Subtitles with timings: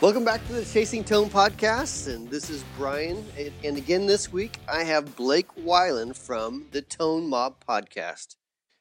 [0.00, 3.24] Welcome back to the Chasing Tone podcast, and this is Brian.
[3.36, 8.36] And, and again this week, I have Blake Weiland from the Tone Mob podcast.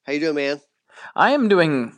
[0.06, 0.62] How you doing, man?
[1.16, 1.94] I am doing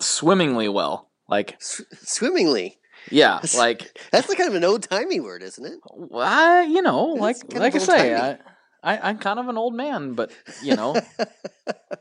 [0.00, 1.10] swimmingly well.
[1.28, 2.78] Like S- swimmingly.
[3.10, 5.78] yeah, That's- like That's like kind of an old timey word, isn't it?
[6.14, 8.38] I, you know, like like I say, I.
[8.82, 10.30] I I'm kind of an old man, but
[10.62, 10.94] you know,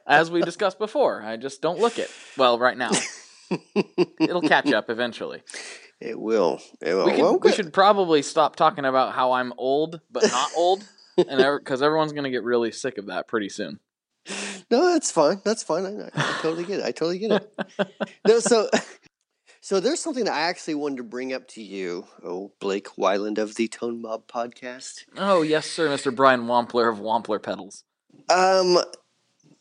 [0.05, 2.11] as we discussed before, I just don't look it.
[2.37, 2.91] Well, right now,
[4.19, 5.41] it'll catch up eventually.
[6.01, 6.61] It will.
[6.81, 7.05] It will.
[7.05, 10.83] We, could, Well, we should probably stop talking about how I'm old but not old,
[11.17, 13.79] and because everyone's gonna get really sick of that pretty soon.
[14.71, 15.41] No, that's fine.
[15.45, 15.85] That's fine.
[15.85, 16.85] I, I totally get it.
[16.85, 17.87] I totally get it.
[18.27, 18.69] no, so
[19.61, 23.37] so there's something that I actually wanted to bring up to you, oh Blake Weiland
[23.37, 25.05] of the Tone Mob podcast.
[25.17, 26.13] Oh yes, sir, Mr.
[26.13, 27.83] Brian Wampler of Wampler Pedals.
[28.29, 28.79] Um,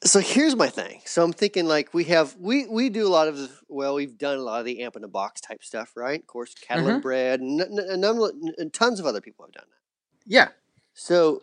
[0.05, 1.01] so here's my thing.
[1.07, 4.39] So I'm thinking like we have we we do a lot of well we've done
[4.39, 6.21] a lot of the amp in a box type stuff, right?
[6.21, 9.47] Of course, Cattle and Bread, and, n- n- a number, and tons of other people
[9.47, 9.81] have done that.
[10.27, 10.49] Yeah.
[10.93, 11.43] So,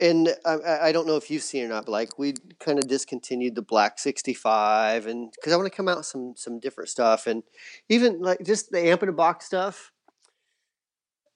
[0.00, 2.88] and I- I, don't know if you've seen or not, but like we kind of
[2.88, 6.90] discontinued the Black 65, and because I want to come out with some some different
[6.90, 7.42] stuff, and
[7.88, 9.92] even like just the amp in a box stuff.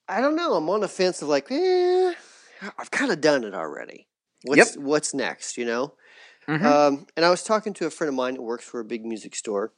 [0.09, 0.55] I don't know.
[0.55, 2.13] I'm on the fence of like, eh,
[2.77, 4.09] I've kind of done it already.
[4.43, 5.57] What's what's next?
[5.57, 5.95] You know.
[6.49, 6.81] Mhm.
[6.81, 9.05] Um, and I was talking to a friend of mine that works for a big
[9.05, 9.73] music store,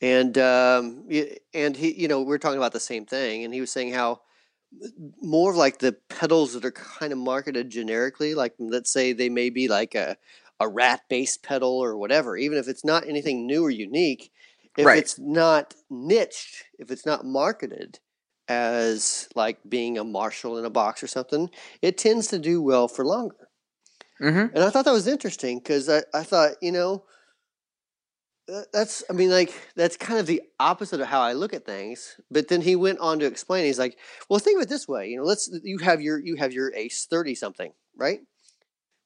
[0.00, 1.08] and um,
[1.52, 3.92] and he, you know, we are talking about the same thing, and he was saying
[3.92, 4.20] how
[5.20, 9.28] more of like the pedals that are kind of marketed generically, like let's say they
[9.28, 10.16] may be like a
[10.60, 14.32] a rat based pedal or whatever, even if it's not anything new or unique,
[14.76, 14.94] if Right.
[14.94, 17.98] it's not niched, if it's not marketed
[18.48, 21.50] as like being a Marshall in a box or something,
[21.82, 23.43] it tends to do well for longer.
[24.20, 24.54] Mm-hmm.
[24.54, 27.04] And I thought that was interesting because I, I thought, you know,
[28.72, 32.20] that's, I mean, like, that's kind of the opposite of how I look at things.
[32.30, 33.98] But then he went on to explain, he's like,
[34.28, 36.72] well, think of it this way, you know, let's, you have your, you have your
[36.74, 38.20] Ace 30 something, right?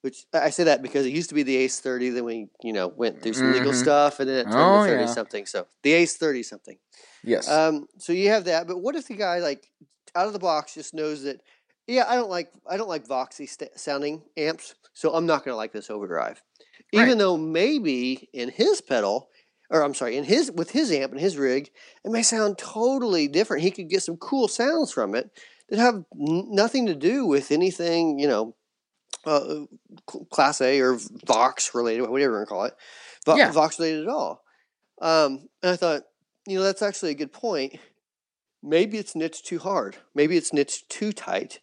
[0.03, 2.72] Which I say that because it used to be the Ace 30, then we, you
[2.72, 3.77] know, went through some legal Mhm.
[3.81, 5.15] stuff and then it turned Oh, to 30 yeah.
[5.15, 5.47] something.
[5.47, 6.78] So the Ace 30 something.
[7.25, 7.49] Yes.
[7.49, 9.69] Um, so you have that, but what if the guy like
[10.15, 11.41] out of the box just knows that,
[11.88, 15.53] yeah, I don't like I don't like Voxy st- sounding amps, so I'm not going
[15.53, 16.41] to like this overdrive,
[16.93, 19.28] even though maybe in his pedal,
[19.71, 21.71] or I'm sorry, in his with his amp and his rig,
[22.04, 23.62] it may sound totally different.
[23.65, 25.31] He could get some cool sounds from it
[25.71, 28.55] that have n- nothing to do with anything, you know,
[29.26, 29.65] uh,
[30.31, 32.75] Class A or Vox related, whatever you want to call it,
[33.26, 33.50] Vo- Yeah.
[33.50, 34.43] Vox related at all.
[35.00, 36.03] Um, and I thought,
[36.47, 37.76] you know, that's actually a good point.
[38.62, 39.97] Maybe it's niched too hard.
[40.15, 41.60] Maybe it's niched too tight.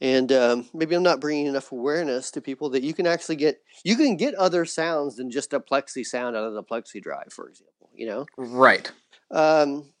[0.00, 3.62] And um, maybe I'm not bringing enough awareness to people that you can actually get,
[3.84, 7.32] you can get other sounds than just a plexi sound out of the plexi drive,
[7.32, 8.26] for example, you know?
[8.38, 8.90] right.
[9.30, 9.92] Um,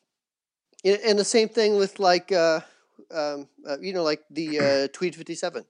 [0.84, 2.60] and, and the same thing with like, uh,
[3.10, 5.64] um, uh, you know, like the uh, Tweed 57.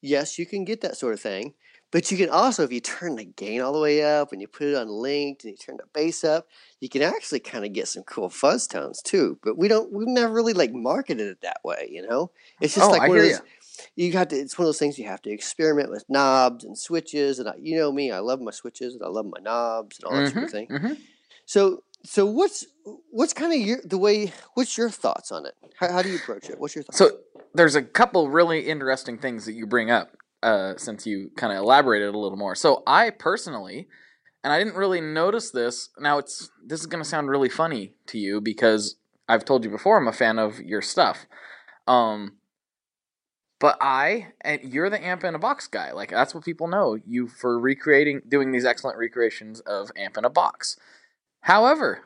[0.00, 1.54] Yes, you can get that sort of thing,
[1.90, 4.46] but you can also, if you turn the gain all the way up and you
[4.46, 6.46] put it on linked and you turn the bass up,
[6.80, 9.38] you can actually kind of get some cool fuzz tones too.
[9.42, 12.30] But we don't, we've never really like marketed it that way, you know?
[12.60, 13.46] It's just Oh, like I one of those, you
[14.12, 17.38] got to, it's one of those things you have to experiment with knobs and switches.
[17.38, 20.04] And I, you know me, I love my switches and I love my knobs and
[20.04, 20.66] all that sort of thing.
[20.66, 20.92] hmm
[21.46, 22.66] So, so what's
[23.10, 24.32] what's kind of your the way?
[24.54, 25.54] What's your thoughts on it?
[25.78, 26.58] How, how do you approach it?
[26.58, 26.98] What's your thoughts?
[26.98, 27.18] So
[27.54, 31.58] there's a couple really interesting things that you bring up uh, since you kind of
[31.58, 32.54] elaborated a little more.
[32.54, 33.88] So I personally,
[34.44, 35.90] and I didn't really notice this.
[35.98, 38.96] Now it's this is going to sound really funny to you because
[39.28, 41.26] I've told you before I'm a fan of your stuff.
[41.86, 42.36] Um,
[43.60, 45.92] but I and you're the amp in a box guy.
[45.92, 50.24] Like that's what people know you for recreating, doing these excellent recreations of amp in
[50.24, 50.76] a box.
[51.42, 52.02] However,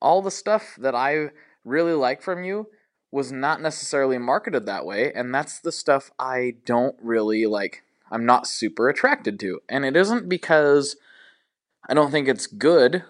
[0.00, 1.30] all the stuff that I
[1.64, 2.68] really like from you
[3.12, 7.82] was not necessarily marketed that way, and that's the stuff I don't really like.
[8.10, 10.96] I'm not super attracted to, and it isn't because
[11.88, 13.04] I don't think it's good.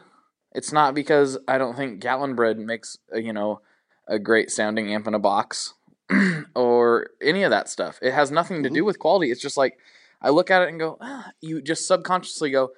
[0.52, 3.60] It's not because I don't think Catalinbread makes a, you know
[4.08, 5.74] a great sounding amp in a box
[6.54, 7.98] or any of that stuff.
[8.02, 9.30] It has nothing to do with quality.
[9.30, 9.78] It's just like
[10.20, 12.70] I look at it and go, ah, you just subconsciously go,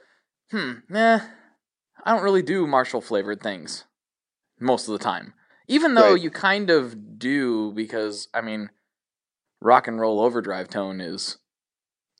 [0.51, 1.21] hmm, nah,
[2.05, 3.85] I don't really do Marshall flavored things
[4.61, 5.35] most of the time.
[5.69, 6.23] Even though Right.
[6.23, 8.71] you kind of do, because I mean,
[9.61, 11.39] rock and roll overdrive tone is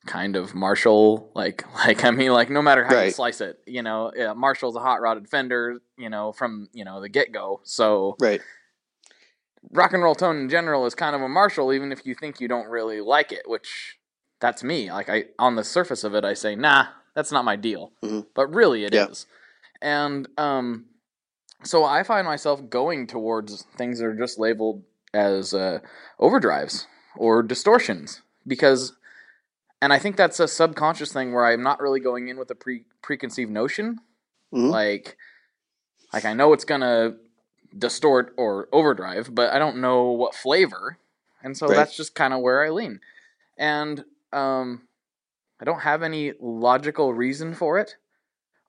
[0.05, 1.31] kind of Marshall.
[1.35, 4.75] Like, like I mean, like no matter how you slice it, you know, yeah, Marshall's
[4.75, 7.61] a hot rodded Fender, you know, from you know the get go.
[7.63, 8.41] So Right.
[9.71, 12.39] Rock and roll tone in general is kind of a Marshall, even if you think
[12.39, 13.43] you don't really like it.
[13.47, 13.97] Which
[14.39, 14.91] that's me.
[14.91, 17.91] Like I on the surface of it, I say, nah, that's not my deal.
[18.03, 18.27] Mhm.
[18.33, 19.25] But really, it is.
[19.81, 20.05] Yeah.
[20.05, 20.85] And um,
[21.63, 24.83] so I find myself going towards things that are just labeled
[25.13, 25.79] as uh,
[26.19, 26.85] overdrives
[27.17, 28.93] or distortions because
[29.81, 32.55] and I think that's a subconscious thing where I'm not really going in with a
[32.55, 33.99] pre preconceived notion.
[34.53, 34.69] Mhm.
[34.71, 35.17] Like
[36.13, 37.15] like I know it's gonna
[37.77, 40.97] distort or overdrive, but I don't know what flavor.
[41.41, 41.75] And so Right.
[41.77, 42.99] that's just kind of where I lean.
[43.57, 44.87] And um
[45.59, 47.95] I don't have any logical reason for it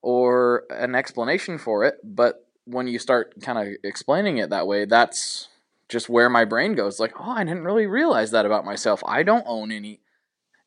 [0.01, 4.85] or an explanation for it, but when you start kind of explaining it that way,
[4.85, 5.49] that's
[5.89, 9.03] just where my brain goes like, "Oh, I didn't really realize that about myself.
[9.05, 10.01] I don't own any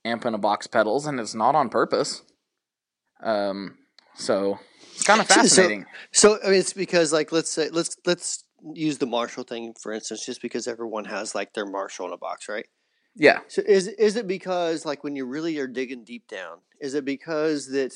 [0.04, 2.22] amp in a box pedals and it's not on purpose."
[3.20, 3.78] Um
[4.18, 4.58] so
[4.92, 5.86] it's kind of So- so- fascinating.
[6.12, 8.44] So I mean, it's because like let's say let's let's
[8.74, 12.18] use the Marshall thing for instance, just because everyone has like their Marshall in a
[12.18, 12.66] box, right?
[13.16, 13.40] yeah.
[13.48, 17.04] So is is it because like when you really are digging deep down, is it
[17.04, 17.94] because that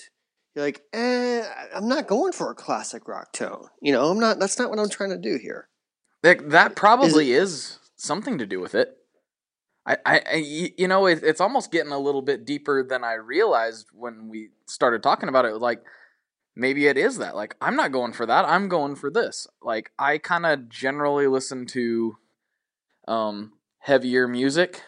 [0.54, 3.68] you're like, eh, I'm not going for a classic rock tone.
[3.80, 4.38] You know, I'm not.
[4.38, 5.68] That's not what I'm trying to do here.
[6.22, 8.96] That, that probably is, something to do with it.
[9.84, 13.88] I, I, you know, it, it's almost getting a little bit deeper than I realized
[13.92, 15.56] when we started talking about it.
[15.56, 15.82] Like,
[16.54, 17.34] maybe it is that.
[17.36, 18.44] Like, I'm not going for that.
[18.44, 19.46] I'm going for this.
[19.62, 22.16] Like, I kind of generally listen to
[23.08, 24.82] um, heavier music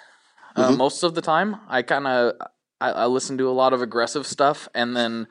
[0.57, 0.77] uh, Mhm.
[0.77, 1.57] most of the time.
[1.69, 2.35] I kind of
[2.81, 5.27] I, I listen to a lot of aggressive stuff, and then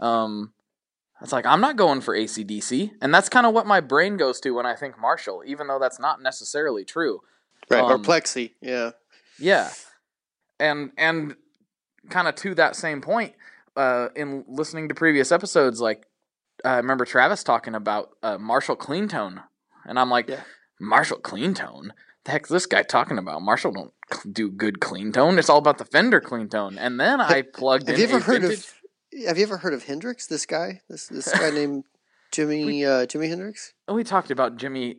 [0.00, 0.52] um,
[1.22, 4.38] it's like I'm not going for ACDC, and that's kind of what my brain goes
[4.40, 7.20] to when I think Marshall, even though that's not necessarily true.
[7.70, 7.82] Right.
[7.82, 8.52] or Um, Plexi.
[8.60, 8.90] Yeah.
[9.38, 9.70] Yeah,
[10.60, 11.34] and and
[12.10, 13.34] kind of to that same point,
[13.76, 16.06] uh, in listening to previous episodes, like
[16.64, 19.42] I remember Travis talking about uh, Marshall clean tone,
[19.84, 20.42] and I'm like, Yeah.
[20.80, 21.92] Marshall clean tone.
[22.24, 23.42] The heck's this guy talking about?
[23.42, 23.92] Marshall don't
[24.34, 25.38] do good clean tone.
[25.38, 26.78] It's all about the Fender clean tone.
[26.78, 28.58] And then I plugged Have in you ever heard vintage.
[28.60, 29.26] of?
[29.26, 30.26] Have you ever heard of Hendrix?
[30.26, 30.80] This guy.
[30.88, 31.84] This this guy named
[32.32, 33.74] Jimi uh, Jimi Hendrix.
[33.88, 34.96] we talked about Jimmy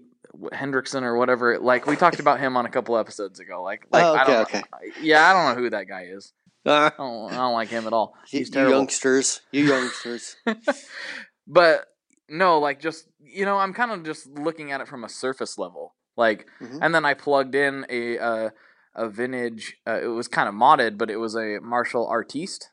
[0.54, 1.57] Hendrickson or whatever.
[1.60, 3.63] Like we talked about him on a couple episodes ago.
[3.63, 4.62] Like, like Oh, I don't, okay.
[5.01, 6.31] yeah, I don't know who that guy is.
[6.72, 8.16] I don't, I don't like him at all.
[8.30, 8.78] you, He's you terrible.
[8.78, 9.42] youngsters.
[9.52, 10.36] You youngsters.
[11.48, 11.86] but
[12.30, 15.58] no, like just you know, I'm kind of just looking at it from a surface
[15.58, 15.94] level.
[16.18, 16.80] Like, Mhm.
[16.82, 18.50] and then I plugged in a uh,
[18.96, 19.78] a vintage.
[19.86, 22.70] Uh, it was kind of modded, but it was a Marshall Artiste,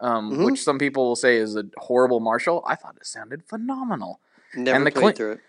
[0.00, 0.44] um, Mhm.
[0.46, 2.64] which some people will say is a horrible Marshall.
[2.66, 4.20] I thought it sounded phenomenal.
[4.54, 5.40] Never the played clean- through it.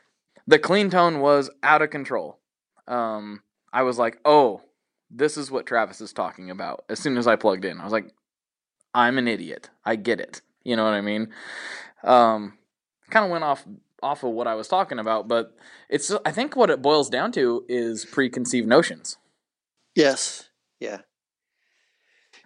[0.47, 2.39] The clean tone was out of control.
[2.87, 3.41] Um,
[3.73, 4.61] I was like, oh,
[5.09, 6.83] this is what Travis is talking about.
[6.89, 8.13] As soon as I plugged in, I was like,
[8.93, 9.69] I'm an idiot.
[9.85, 10.41] I get it.
[10.63, 11.29] You know what I mean?
[12.03, 12.57] Um,
[13.09, 13.65] kind of went off
[14.03, 15.55] off of what I was talking about, but
[15.89, 19.17] it's I think what it boils down to is preconceived notions.
[19.95, 20.49] Yes.
[20.79, 20.99] Yeah.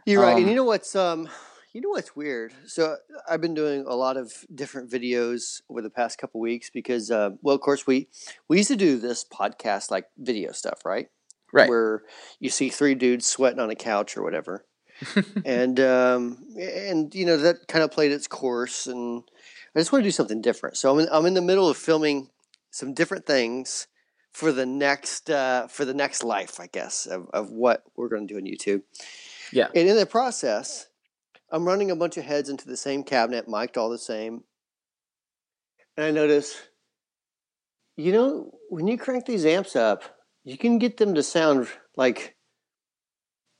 [0.05, 0.37] You're right.
[0.37, 1.29] And Um, you know what's um
[1.73, 2.53] you know what's weird?
[2.65, 2.97] So
[3.29, 7.31] I've been doing a lot of different videos over the past couple weeks because uh,
[7.41, 8.07] well of course we
[8.47, 11.07] we used to do this podcast like video stuff, right?
[11.53, 11.69] Right.
[11.69, 12.03] Where
[12.39, 14.65] you see three dudes sweating on a couch or whatever.
[15.45, 19.23] and um and you know that kind of played its course and
[19.75, 20.77] I just want to do something different.
[20.77, 22.29] So I'm in, I'm in the middle of filming
[22.71, 23.87] some different things
[24.31, 28.27] for the next uh, for the next life, I guess, of, of what we're going
[28.27, 28.83] to do on YouTube.
[29.51, 29.67] Yeah.
[29.75, 30.87] And in the process,
[31.51, 34.43] I'm running a bunch of heads into the same cabinet, mic'd all the same.
[35.97, 36.61] And I notice,
[37.97, 40.03] you know, when you crank these amps up,
[40.43, 42.35] you can get them to sound like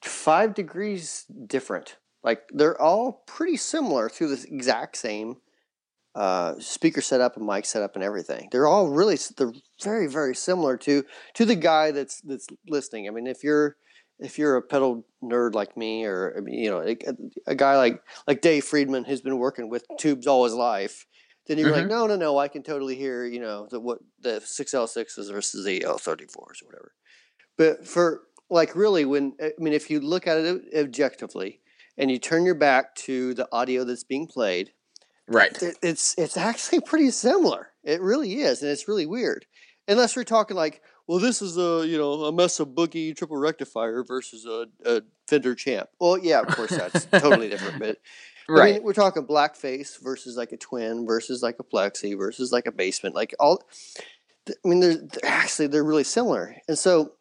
[0.04, 1.98] five degrees different.
[2.24, 5.38] Like they're all pretty similar through the exact same
[6.14, 8.50] uh, speaker setup and mic setup and everything.
[8.52, 11.04] They're all really they're very very similar to
[11.36, 13.08] to the guy that's that's listening.
[13.08, 13.78] I mean, if you're
[14.20, 16.98] if you're a pedal nerd like me, or you know, a,
[17.48, 21.06] a guy like like Dave Friedman who's been working with tubes all his life,
[21.48, 21.90] then you're like, Mhm.
[21.90, 25.30] no, no, no, I can totally hear you know the what the six L sixes
[25.30, 26.94] versus the L thirty fours or whatever.
[27.58, 31.62] But for like really, when I mean, if you look at it objectively
[31.98, 34.72] and you turn your back to the audio that's being played,
[35.28, 35.62] right.
[35.62, 37.70] it, it's it's actually pretty similar.
[37.84, 39.46] It really is, and it's really weird.
[39.88, 44.04] Unless we're talking like, well, this is a you know a Mesa Boogie triple rectifier
[44.04, 45.90] versus a, a Fender Champ.
[46.00, 47.80] Well, yeah, of course that's totally different.
[47.80, 47.98] But
[48.50, 48.74] I Right.
[48.76, 52.72] mean, we're talking blackface versus like a twin versus like a plexi versus like a
[52.72, 53.14] Bassman.
[53.14, 53.64] Like all,
[54.50, 56.56] I mean, they're, they're actually they're really similar.
[56.68, 57.14] And so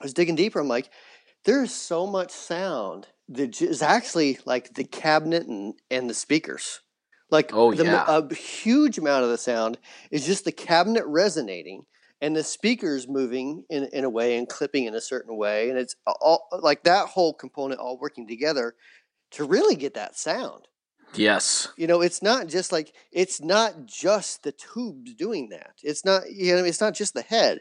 [0.00, 0.60] I was digging deeper.
[0.60, 0.90] I'm like,
[1.44, 6.80] there's so much sound that is actually like the cabinet and and the speakers.
[7.30, 8.04] Like Oh, the, yeah.
[8.08, 9.78] a huge amount of the sound
[10.10, 11.84] is just the cabinet resonating
[12.20, 15.78] and the speakers moving in, in a way and clipping in a certain way and
[15.78, 18.74] it's all like that whole component all working together
[19.32, 20.68] to really get that sound
[21.14, 21.68] Yes.
[21.76, 25.72] You know, it's not just like it's not just the tubes doing that.
[25.82, 27.60] It's not you know it's not just the head.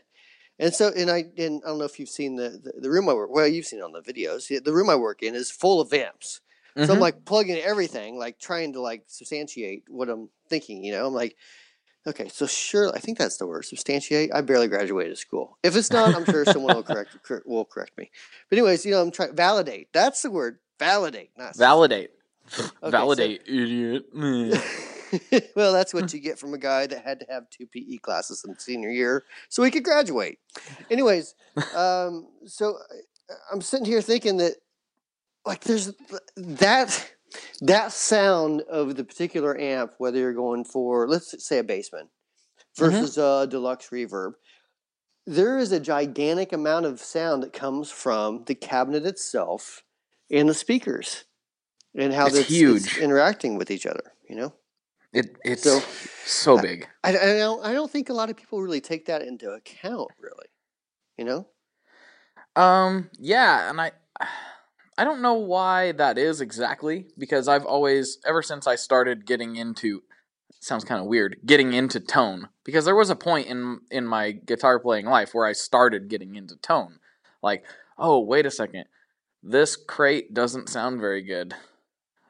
[0.59, 3.07] And so, and I, and I don't know if you've seen the, the, the room
[3.09, 3.29] I work.
[3.31, 4.47] Well, you've seen it on the videos.
[4.63, 6.41] The room I work in is full of amps.
[6.83, 7.01] So I'm Mhm.
[7.01, 10.83] like plugging everything, like trying to like substantiate what I'm thinking.
[10.83, 11.35] You know, I'm like,
[12.05, 14.31] okay, so sure, I think that's the word, substantiate.
[14.33, 15.57] I barely graduated school.
[15.63, 18.09] If it's not, I'm sure someone will correct cor- will correct me.
[18.49, 19.91] But anyways, you know, I'm trying validate.
[19.93, 22.11] That's the word, validate, not Validate.
[22.47, 24.13] so- Validate, idiot.
[24.13, 24.93] Mm.
[25.55, 28.43] well, that's what you get from a guy that had to have two PE classes
[28.47, 30.39] in senior year so he could graduate.
[30.89, 31.35] Anyways,
[31.75, 32.75] um, so
[33.29, 34.55] uh, I'm sitting here thinking that,
[35.45, 35.93] like, there's
[36.35, 37.11] that
[37.61, 42.09] that sound of the particular amp, whether you're going for, let's say, a Bassman
[42.77, 44.33] versus a deluxe reverb.
[45.25, 49.83] There is a gigantic amount of sound that comes from the cabinet itself
[50.31, 51.25] and the speakers,
[51.95, 52.97] and how It's huge.
[52.97, 54.13] interacting with each other.
[54.29, 54.53] You know,
[55.13, 55.79] It, it's So-
[56.25, 56.87] so, big.
[57.03, 57.65] I, I don't.
[57.65, 60.09] I don't think a lot of people really take that into account.
[60.19, 60.47] Really,
[61.17, 61.47] you know.
[62.55, 63.91] Um, yeah, and I
[64.97, 69.55] I don't know why that is exactly because I've always ever since I started getting
[69.55, 70.03] into
[70.59, 74.31] sounds kind of weird, getting into tone because there was a point in in my
[74.31, 76.99] guitar playing life where I started getting into tone.
[77.43, 77.63] Like,
[77.97, 78.85] oh, wait a second.
[79.47, 81.55] This crate doesn't sound very good.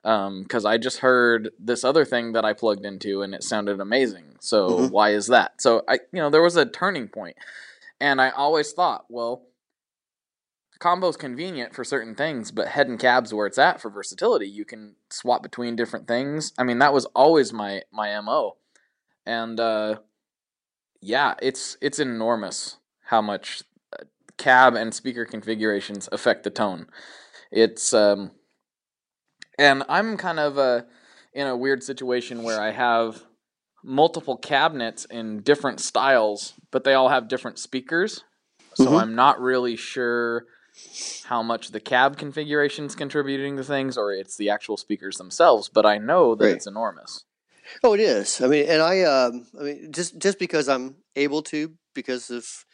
[0.03, 3.79] Um, cuz I just heard this other thing that I plugged into and it sounded
[3.81, 4.37] amazing.
[4.39, 4.91] So, Mhm.
[4.91, 5.59] why is that?
[5.61, 7.09] So, I you know, there was a turning.
[7.99, 9.47] And I always thought, well,
[10.79, 14.47] combo's convenient for certain things, but head and cab's where it's at for versatility.
[14.47, 16.53] You can swap between different things.
[16.57, 18.57] I mean, that was always my my mo,
[19.25, 19.95] and uh,
[21.01, 23.63] yeah, it's it's enormous how much
[24.37, 26.87] cab and speaker configurations affect the tone.
[27.51, 28.31] It's um,
[29.57, 30.81] and I'm kind of uh,
[31.33, 33.23] in a weird situation where I have
[33.83, 38.23] multiple cabinets in different styles, but they all have different speakers.
[38.75, 39.01] So Mhm.
[39.01, 40.45] I'm not really sure
[41.23, 45.69] how much the cab configuration is contributing to things or it's the actual speakers themselves,
[45.69, 46.55] but I know that Right.
[46.55, 47.25] it's enormous.
[47.83, 48.39] Oh, it is.
[48.41, 52.65] I mean, and I, um, I mean, just just because I'm able to, because of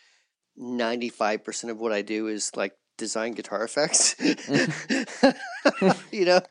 [0.55, 4.15] ninety five percent of what I do is like design guitar effects.
[6.11, 6.41] you know,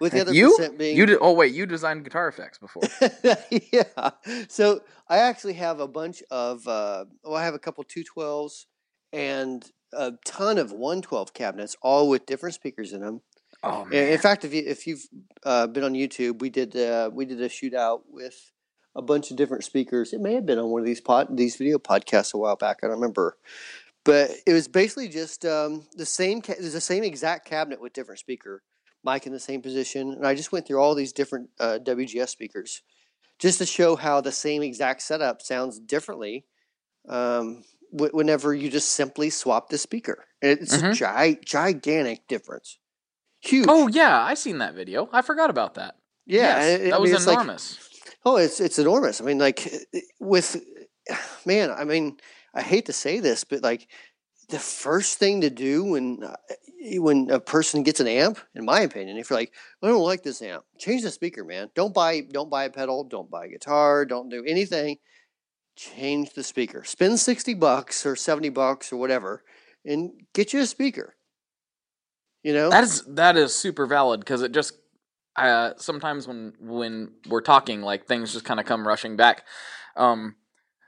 [0.00, 2.82] with the other you percent being you did, oh wait, you designed guitar effects before.
[3.72, 4.10] yeah.
[4.48, 8.66] So I actually have a bunch of, uh, well, I have a couple 212s
[9.12, 13.22] and a ton of 112 cabinets, all with different speakers in them.
[13.62, 14.12] Oh In- man.
[14.12, 15.06] In fact, if you if you've
[15.44, 18.52] uh, been on YouTube, we did uh, we did a shootout with
[18.98, 20.12] a bunch of different speakers.
[20.12, 22.78] It may have been on one of these pod these video podcasts a while back.
[22.82, 23.38] I don't remember,
[24.04, 26.42] but it was basically just um, the same.
[26.42, 28.62] Ca- there's the same exact cabinet with different speaker,
[29.04, 32.28] mic in the same position, and I just went through all these different uh, WGS
[32.28, 32.82] speakers
[33.38, 36.44] just to show how the same exact setup sounds differently.
[37.08, 40.90] Um, wh- whenever you just simply swap the speaker, And it's Mhm.
[40.90, 42.78] a gi- gigantic difference.
[43.40, 43.66] Huge.
[43.68, 45.08] Oh yeah, I seen that video.
[45.12, 45.94] I forgot about that.
[46.26, 47.87] Yeah, Yes, it- that was it's like- enormous.
[48.24, 49.20] Oh, it's it's enormous.
[49.20, 49.86] I mean, like
[50.20, 50.60] with
[51.46, 52.18] man, I mean,
[52.54, 53.88] I hate to say this, but like
[54.48, 56.36] the first thing to do when uh,
[56.96, 60.22] when a person gets an amp, in my opinion, if you're like, I don't like
[60.22, 61.70] this amp, change the speaker, man.
[61.74, 64.98] Don't buy don't buy a pedal, don't buy a guitar, don't do anything.
[65.76, 66.82] Change the speaker.
[66.84, 69.44] Spend sixty bucks or seventy bucks or whatever,
[69.84, 71.14] and get you a speaker.
[72.42, 74.72] You know, That is that is super valid because it just
[75.38, 79.44] uh, sometimes when when we're talking, like things just kind of come rushing back.
[79.96, 80.36] Um,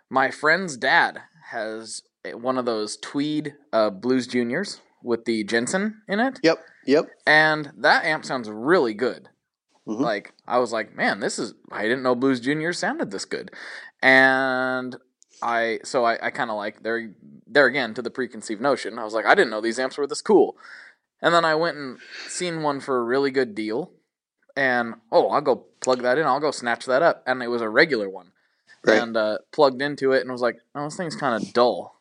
[0.09, 2.03] my friend's dad has
[2.33, 7.07] one of those tweed uh, Blues Juniors with the Jensen in it, yep, yep.
[7.27, 9.29] and that amp sounds really good.
[9.87, 10.01] Mhm.
[10.01, 13.51] Like I was like, man, this is I didn't know Blues Juniors sounded this good,
[14.03, 14.97] and
[15.43, 17.15] I so I, I kind of like there
[17.47, 18.99] there again to the preconceived notion.
[18.99, 20.57] I was like, I didn't know these amps were this cool,
[21.23, 23.93] and then I went and seen one for a really good deal,
[24.61, 26.27] and oh, I'll go plug that in.
[26.27, 28.33] I'll go snatch that up, and it was a regular one,
[28.85, 29.03] Right.
[29.03, 31.97] and uh, plugged into it, and was like, oh, this thing's kind of dull.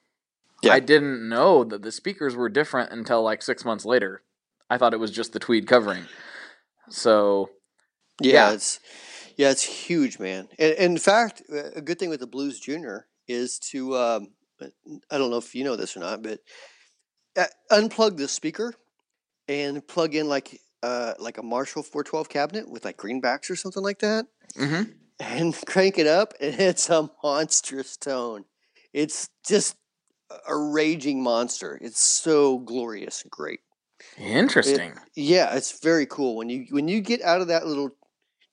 [0.61, 0.73] Yeah.
[0.73, 4.23] I didn't know that the speakers were different until like six months later.
[4.69, 6.03] I thought it was just the tweed covering.
[6.89, 7.49] So
[8.21, 8.53] Yeah, Yeah.
[8.55, 8.79] it's
[9.37, 10.49] yeah, it's huge, man.
[10.59, 14.27] And, and in fact, a good thing with the Blues Junior is to um,
[15.09, 16.39] I don't know if you know this or not, but
[17.37, 18.73] uh, unplug the speaker
[19.47, 23.83] and plug in like uh, like a Marshall 412 cabinet with like greenbacks or something
[23.83, 24.93] like that, mhm.
[25.19, 28.45] and crank it up, and it's a monstrous tone.
[28.93, 29.75] It's just
[30.47, 31.77] a raging monster.
[31.81, 33.59] It's so glorious and great.
[34.17, 34.93] interesting.
[35.15, 37.91] Yeah, it's very cool when you when you get out of that little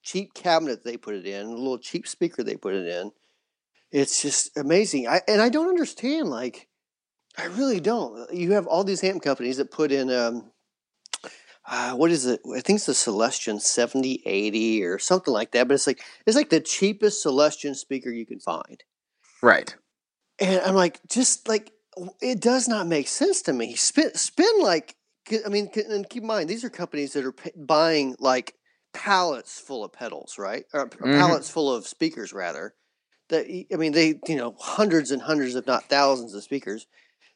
[0.02, 3.10] cheap cabinet they put it in, a little cheap speaker they put it in.
[3.92, 5.06] It's just amazing.
[5.08, 6.28] I and I don't understand.
[6.28, 6.68] Like,
[7.38, 8.32] I really don't.
[8.32, 10.50] You have all these amp companies that put in um,
[11.68, 12.40] uh, what is it?
[12.46, 15.66] I think it's the Celestion 7080 or something like that.
[15.66, 18.82] But it's like it's like the cheapest Celestion speaker you can find.
[19.42, 19.74] Right.
[20.38, 21.72] And I'm like, just like
[22.20, 23.74] it does not make sense to me.
[23.74, 24.94] Spin, spin like,
[25.44, 28.54] I mean, and keep in mind these are companies that are buying like
[28.94, 30.64] pallets full of pedals, right?
[30.72, 31.18] Or mm-hmm.
[31.18, 32.74] pallets full of speakers, rather.
[33.28, 36.86] That I mean, they you know hundreds and hundreds, if not thousands, of speakers.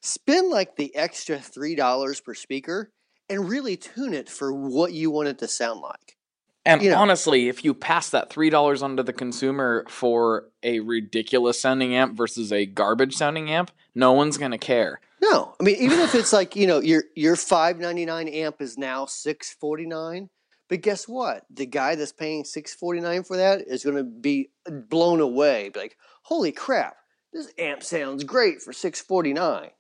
[0.03, 2.93] Spend like the extra three dollars per speaker
[3.31, 6.19] and really tune it for what you want it to sound like.
[6.67, 10.81] And you know, honestly, if you pass that three dollars onto the consumer for a
[10.81, 15.01] ridiculous sounding amp versus a garbage sounding amp, no one's gonna care.
[15.23, 18.61] No, I mean even if it's like you know your your five ninety nine amp
[18.61, 20.29] is now six forty nine,
[20.69, 21.47] but guess what?
[21.51, 25.71] The guy that's paying six forty nine for that is gonna be blown away.
[25.71, 26.97] Be like, holy crap,
[27.33, 29.71] this amp sounds great for six forty nine.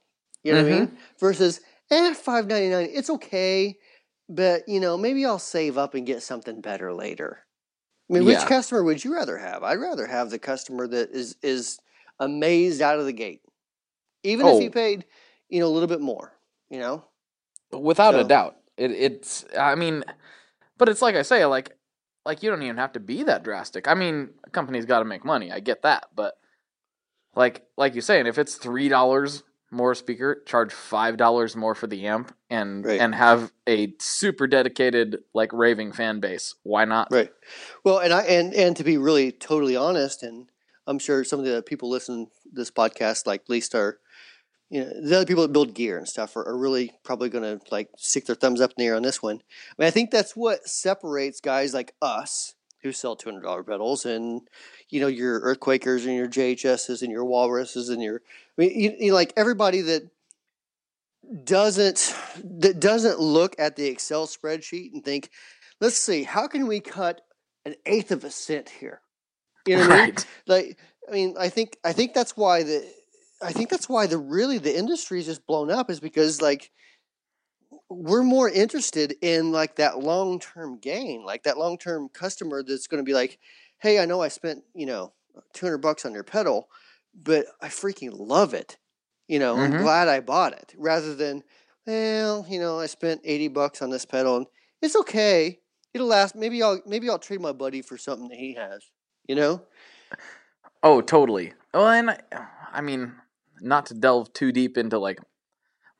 [0.42, 0.70] You know mm-hmm.
[0.70, 0.88] what I mean?
[0.88, 0.96] Mm-hmm.
[1.18, 3.76] Versus eh, five ninety nine, it's okay,
[4.28, 7.40] but you know, maybe I'll save up and get something better later.
[8.08, 8.38] I mean, yeah.
[8.38, 9.62] which customer would you rather have?
[9.62, 11.78] I'd rather have the customer that is is
[12.18, 13.42] amazed out of the gate,
[14.22, 14.56] even oh.
[14.56, 14.72] if he oh.
[14.72, 15.04] paid,
[15.48, 16.32] you know, a little bit more.
[16.70, 17.04] You know,
[17.72, 18.20] without so.
[18.20, 19.44] a doubt, it, it's.
[19.58, 20.04] I mean,
[20.78, 21.76] but it's like I say, like,
[22.24, 23.88] like you don't even have to be that drastic.
[23.88, 25.52] I mean, a company's got to make money.
[25.52, 26.34] I get that, but
[27.34, 31.86] like, like you're saying, if it's three dollars more speaker, charge five dollars more for
[31.86, 33.00] the amp, and right.
[33.00, 36.54] and have a super dedicated like raving fan base.
[36.62, 37.08] Why not?
[37.10, 37.30] Right.
[37.84, 40.50] Well, and I and and to be really totally honest, and
[40.86, 44.00] I'm sure some of the people listening to this podcast, like at least are,
[44.68, 47.44] you know, the other people that build gear and stuff are, are really probably going
[47.44, 49.36] to like stick their thumbs up in the air on this one.
[49.36, 53.62] I mean, I think that's what separates guys like us who sell two hundred dollar
[53.62, 54.42] pedals and
[54.88, 58.22] you know your earthquakers and your JHSs and your walruses and your
[58.58, 60.10] I mean you, you like everybody that
[61.44, 62.14] doesn't
[62.44, 65.30] that doesn't look at the Excel spreadsheet and think,
[65.80, 67.20] let's see, how can we cut
[67.64, 69.00] an eighth of a cent here?
[69.66, 70.02] You know what right.
[70.02, 70.16] I mean?
[70.46, 72.84] Like I mean, I think I think that's why the
[73.42, 76.70] I think that's why the really the industry is just blown up is because like
[77.90, 82.86] we're more interested in like that long term gain, like that long term customer that's
[82.86, 83.38] going to be like,
[83.78, 85.12] hey, I know I spent you know
[85.52, 86.68] two hundred bucks on your pedal,
[87.14, 88.78] but I freaking love it.
[89.28, 89.74] You know, mm-hmm.
[89.74, 91.44] I'm glad I bought it, rather than,
[91.86, 94.46] well, you know, I spent eighty bucks on this pedal and
[94.82, 95.60] it's okay.
[95.92, 96.34] It'll last.
[96.36, 98.90] Maybe I'll maybe I'll trade my buddy for something that he has.
[99.28, 99.62] You know.
[100.82, 101.52] Oh, totally.
[101.74, 102.16] Well, and
[102.72, 103.14] I mean,
[103.60, 105.18] not to delve too deep into like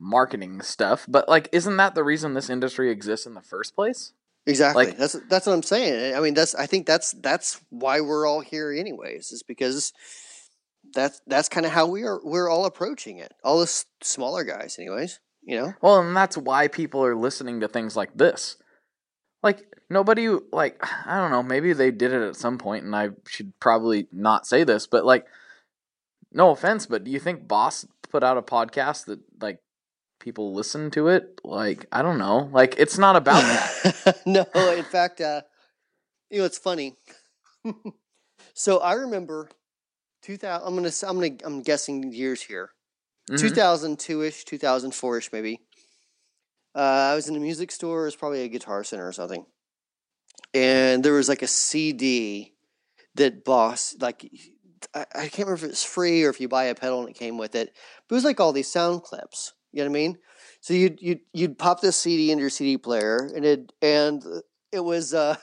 [0.01, 1.05] marketing stuff.
[1.09, 4.13] But like, isn't that the reason this industry exists in the first place?
[4.47, 4.87] Exactly.
[4.87, 6.17] Like, that's that's what I'm saying.
[6.17, 9.33] I mean, that's I think that's that's why we're all here, anyways.
[9.33, 9.93] Is because
[10.95, 13.35] that's that's kind of how we are we're all approaching it.
[13.45, 15.21] All the s- smaller guys, anyways.
[15.43, 15.75] You know.
[15.83, 18.57] Well, and that's why people are listening to things like this.
[19.43, 23.11] Like nobody, like I don't know, maybe they did it at some point, and I
[23.27, 25.27] should probably not say this, but like,
[26.33, 29.61] no offense, but do you think Boss put out a podcast that like
[30.21, 31.41] people listen to it.
[31.43, 32.49] Like I don't know.
[32.53, 34.21] Like it's not about that.
[34.27, 35.43] no, in fact, uh,
[36.31, 36.95] you know it's funny.
[38.55, 39.49] so I remember
[40.23, 40.67] 2000.
[40.67, 42.71] I'm gonna I'm gonna I'm guessing years here.
[43.29, 43.49] Mm-hmm.
[43.49, 45.61] 2002 ish, 2004 ish maybe.
[46.75, 48.03] Uh, I was in a music store.
[48.03, 49.45] It was probably a Guitar Center or something,
[50.55, 52.55] and there was like a CD
[53.17, 54.31] that Boss like.
[54.95, 57.17] I, I can't remember if it's free or if you buy a pedal and it
[57.17, 57.75] came with it,
[58.09, 60.19] but it was like all these sound clips you know what I mean?
[60.61, 64.23] So you'd you'd you'd pop this CD into your CD player, and it and
[64.73, 65.37] it was uh,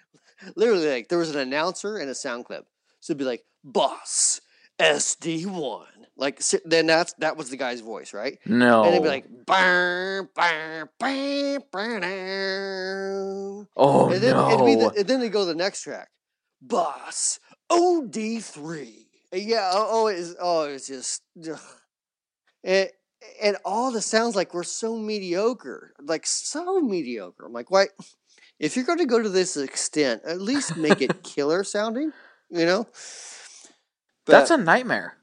[0.56, 2.66] literally like there was an announcer and a sound clip.
[3.00, 4.40] So it'd be like Boss
[4.80, 5.86] SD one,
[6.16, 8.38] like then that's that was the guy's voice, right?
[8.46, 11.62] No, and it'd be like bam bam bam.
[13.76, 14.50] Oh and then no!
[14.50, 16.08] It'd be the, and then they go to the next track,
[16.60, 19.06] Boss OD three.
[19.32, 19.70] Yeah.
[19.72, 21.22] Oh, oh, it's oh, it's just.
[21.48, 21.58] Ugh.
[22.62, 22.92] It,
[23.42, 27.46] and all the sounds like we're so mediocre, like so mediocre.
[27.46, 27.86] I'm like, why?
[28.58, 32.12] If you're going to go to this extent, at least make it killer sounding,
[32.50, 32.86] you know.
[34.24, 35.16] But, That's a nightmare.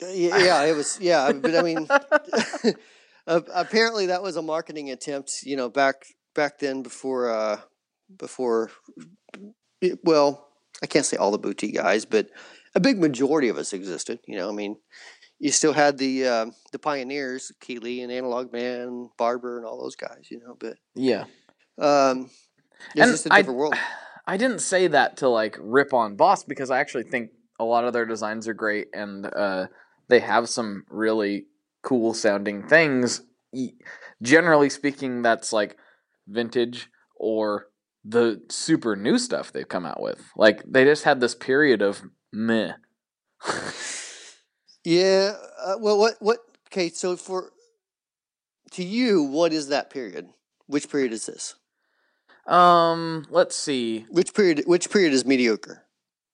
[0.00, 0.98] Yeah, yeah, it was.
[1.00, 1.88] Yeah, but I mean,
[3.26, 5.42] apparently that was a marketing attempt.
[5.44, 7.60] You know, back back then before uh
[8.16, 8.70] before.
[10.04, 10.48] Well,
[10.82, 12.28] I can't say all the boutique guys, but
[12.74, 14.20] a big majority of us existed.
[14.26, 14.76] You know, I mean,
[15.40, 19.96] you still had the uh, the pioneers, Keeley and Analog Man, Barber, and all those
[19.96, 20.56] guys, you know.
[20.60, 21.24] But yeah,
[21.78, 22.30] um,
[22.94, 23.74] it's just a different I, world.
[24.26, 27.84] I didn't say that to like rip on Boss because I actually think a lot
[27.84, 29.66] of their designs are great and uh,
[30.08, 31.46] they have some really
[31.82, 33.22] cool sounding things.
[34.22, 35.76] Generally speaking, that's like
[36.28, 37.66] vintage or
[38.04, 40.22] the super new stuff they've come out with.
[40.36, 42.74] Like they just had this period of meh.
[44.84, 45.34] Yeah.
[45.62, 46.38] Uh, well, what what?
[46.68, 47.52] Okay, so for
[48.72, 50.28] to you, what is that period?
[50.66, 51.54] Which period is this?
[52.46, 54.06] um, let's see.
[54.08, 54.62] Which period?
[54.66, 55.86] Which period is mediocre?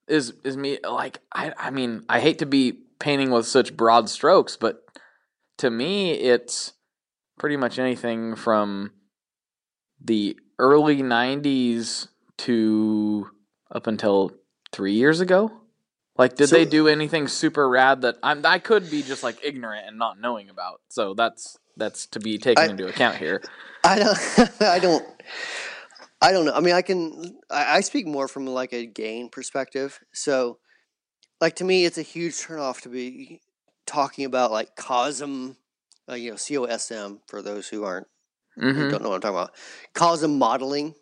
[0.09, 4.09] is is me like I I mean I hate to be painting with such broad
[4.09, 4.85] strokes, but
[5.59, 6.73] to me it's
[7.39, 8.93] pretty much anything from
[10.03, 13.31] the early '90s to
[13.75, 14.33] up until
[14.73, 15.51] three years ago.
[16.19, 19.39] Like, did So- they do anything super rad that I'm, I could be just like
[19.43, 20.81] ignorant and not knowing about?
[20.89, 23.43] So that's that's to be taken I- into account here.
[23.85, 24.19] I don't.
[24.63, 25.05] I don't.
[26.23, 26.55] I don't know.
[26.55, 27.37] I mean, I can.
[27.51, 30.01] I, I speak more from like a gain perspective.
[30.13, 30.59] So,
[31.41, 33.43] like to me, it's a huge turnoff to be
[33.87, 35.57] talking about like COSM,
[36.11, 38.07] uh, you know, COSM for those who aren't
[38.57, 39.55] who hmm don't know what I'm talking about.
[39.95, 40.95] COSM modeling.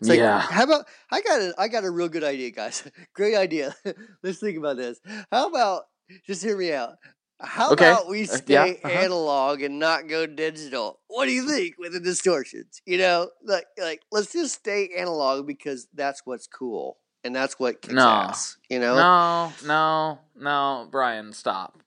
[0.00, 0.40] It's like, Yeah.
[0.40, 2.82] how about I got a I got a real good idea, guys.
[3.14, 3.74] Great idea.
[4.22, 5.00] Let's think about this.
[5.32, 5.84] How about
[6.26, 6.94] just hear me out.
[7.40, 7.86] How Okay.
[7.88, 8.88] about we Uh, stay yeah, uh-huh.
[8.88, 11.00] analog and not go digital?
[11.08, 12.80] What do you think with the distortions?
[12.86, 17.82] You know, like like let's just stay analog because that's what's cool and that's what
[17.82, 18.08] kicks No.
[18.08, 18.56] ass.
[18.70, 21.78] You know, No, no, no, Brian, stop.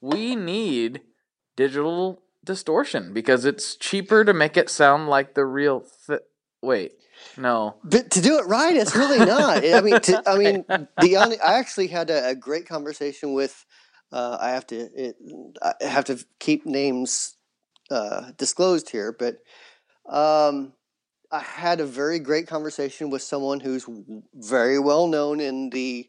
[0.00, 1.00] We need
[1.56, 5.84] digital distortion because it's cheaper to make it sound like the real.
[6.06, 6.20] Th-
[6.62, 6.92] Wait,
[7.36, 7.76] no.
[7.84, 9.64] But to do it right, it's really not.
[9.64, 10.64] I mean, to, I mean,
[11.00, 13.64] the on, I actually had a, a great conversation with.
[14.10, 14.76] Uh, I have to.
[14.76, 15.16] It,
[15.62, 17.36] I have to keep names
[17.90, 19.36] uh, disclosed here, but
[20.08, 20.72] um,
[21.30, 23.86] I had a very great conversation with someone who's
[24.34, 26.08] very well known in the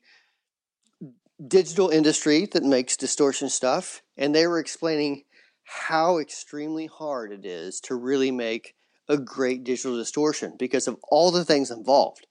[1.45, 5.23] digital industry that makes distortion stuff, and they were explaining
[5.63, 8.75] how extremely hard it is to really make
[9.09, 12.27] a great digital distortion because of all the things involved.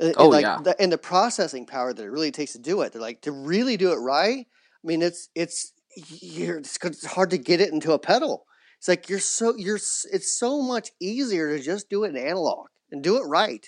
[0.00, 0.58] Uh, and Oh, like yeah.
[0.62, 2.92] the, and the processing power that it really takes to do it.
[2.92, 4.46] They're like to really do it right.
[4.46, 5.72] I mean, it's it's
[6.20, 8.46] you're, it's, it's hard to get it into a pedal.
[8.78, 12.68] It's like you're so you're it's so much easier to just do it in analog
[12.90, 13.66] and do it right.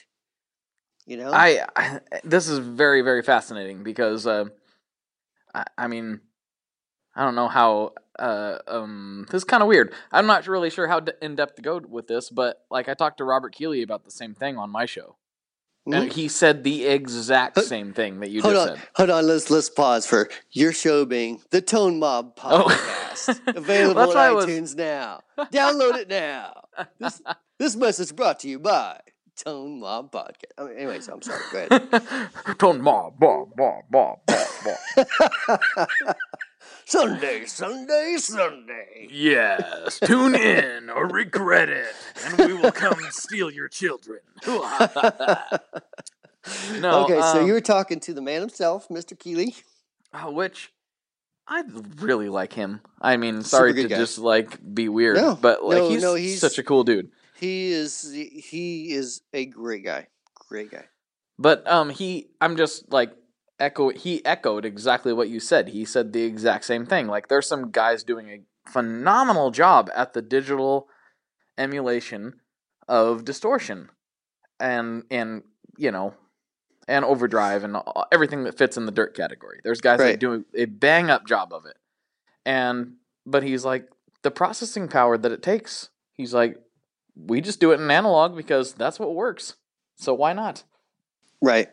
[1.05, 4.44] You know, I, I this is very very fascinating because uh,
[5.53, 6.20] I, I mean
[7.21, 9.93] I don't know how uh, um this is kind of weird.
[10.11, 12.95] I'm not really sure how d- in depth to go with this, but like I
[12.95, 15.17] talked to Robert Keeley about the same thing on my show,
[15.85, 16.13] and Mhm.
[16.15, 18.89] he said the exact same thing that you hold just on, said.
[18.95, 19.27] hold on.
[19.27, 22.65] Let's let's pause for your show being the Tone Mob Oh.
[22.71, 25.21] podcast, available That's on why I was- iTunes now.
[25.39, 26.55] Download it now.
[26.99, 27.21] This
[27.59, 28.99] this message brought to you by
[29.37, 30.57] Tone Mob Podcast.
[30.57, 31.43] I mean, anyways, I'm sorry.
[31.53, 32.03] Go ahead.
[32.59, 36.17] Tone bob bob bob bob bob.
[36.85, 39.09] Sunday, Sunday, Sunday.
[39.11, 44.21] Yes, tune in or regret it, and we will come steal your children.
[46.81, 49.16] No, okay, so um, you were talking to the man himself, Mr.
[49.16, 49.55] Keeley.
[50.11, 50.73] Uh, which
[51.47, 51.62] I
[51.99, 52.81] really like him.
[53.01, 53.97] I mean, sorry to guy.
[53.99, 57.11] just like be weird, No, but like no, he's, no, he's- such a cool dude.
[57.37, 60.07] He is he is a great guy.
[60.49, 60.85] Great guy.
[61.38, 63.12] But um, he, I'm just like
[63.61, 63.90] echo.
[63.90, 65.68] He echoed exactly what you said.
[65.68, 67.07] He said the exact same thing.
[67.07, 70.88] Like there's some guys doing a phenomenal job at the digital
[71.59, 72.40] emulation
[72.88, 73.90] of distortion,
[74.59, 75.42] and and
[75.77, 76.14] you know,
[76.88, 77.77] and overdrive and
[78.11, 79.61] everything that fits in the dirt category.
[79.62, 81.77] There's guys that do a bang up job of it,
[82.44, 82.94] and
[83.27, 83.88] but he's like
[84.23, 85.90] the processing power that it takes.
[86.14, 86.59] He's like,
[87.16, 89.57] we just do it in analog because that's what works.
[89.96, 90.64] So why not?
[91.40, 91.68] Right.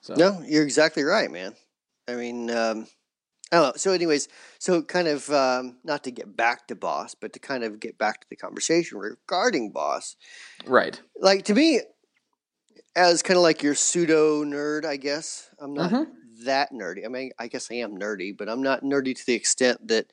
[0.00, 1.54] So No, you're exactly right, man.
[2.08, 2.86] I mean, um,
[3.52, 3.72] I don't know.
[3.76, 7.64] So, anyways, so kind of um, not to get back to boss, but to kind
[7.64, 10.16] of get back to the conversation regarding boss.
[10.66, 11.00] right.
[11.18, 11.80] Like to me,
[12.94, 16.06] as kind of like your pseudo nerd, I guess I'm not Mhm.
[16.44, 17.04] that nerdy.
[17.04, 20.06] I mean, I guess I am nerdy, but I'm not nerdy to the extent that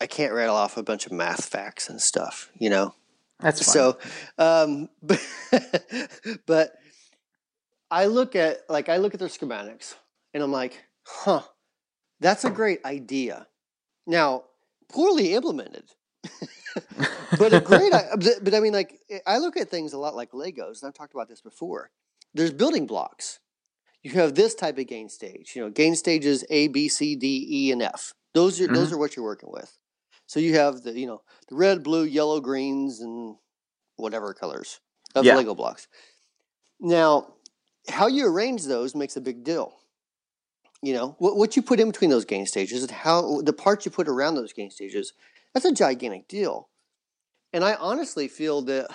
[0.00, 2.50] I can't rattle off a bunch of math facts and stuff.
[2.58, 2.94] You know.
[3.40, 3.72] That's fine.
[3.74, 3.98] So,
[4.38, 5.20] um, but,
[6.46, 6.72] but
[7.94, 9.94] I look at like I look at their schematics
[10.34, 11.42] and I'm like, huh,
[12.18, 13.46] that's a great idea.
[14.04, 14.46] Now,
[14.88, 15.84] poorly implemented,
[17.38, 17.92] but a great.
[17.92, 21.14] But, I mean, like I look at things a lot like Legos, and I've talked
[21.14, 21.92] about this before.
[22.34, 23.38] There's building blocks.
[24.02, 25.52] You have this type of gain stage.
[25.54, 28.12] You know, gain stages A, B, C, D, E, and F.
[28.34, 28.96] Those are those mm-hmm.
[28.96, 29.78] are what you're working with.
[30.26, 33.36] So you have the you know the red, blue, yellow, greens, and
[33.94, 34.80] whatever colors
[35.14, 35.36] of Yeah.
[35.36, 35.86] Lego blocks.
[36.80, 37.34] Now,
[37.88, 39.74] how you arrange those makes a big deal.
[40.82, 43.86] You know, what, what you put in between those gain stages and how the parts
[43.86, 45.12] you put around those gain stages,
[45.52, 46.68] that's a gigantic deal.
[47.52, 48.90] And I honestly feel that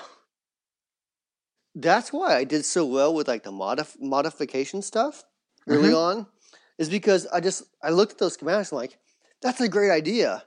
[1.75, 5.23] that's why I did so well with like the modif- modification stuff
[5.67, 5.97] early Mhm.
[5.97, 6.27] on,
[6.77, 8.97] is because I just I looked at those schematics and like,
[9.41, 10.43] that's a great idea.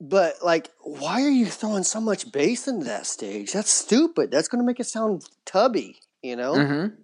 [0.00, 3.52] But like, why are you throwing so much bass into that stage?
[3.52, 4.30] That's stupid.
[4.32, 6.54] That's going to make it sound tubby, you know.
[6.54, 6.94] Mm-hmm.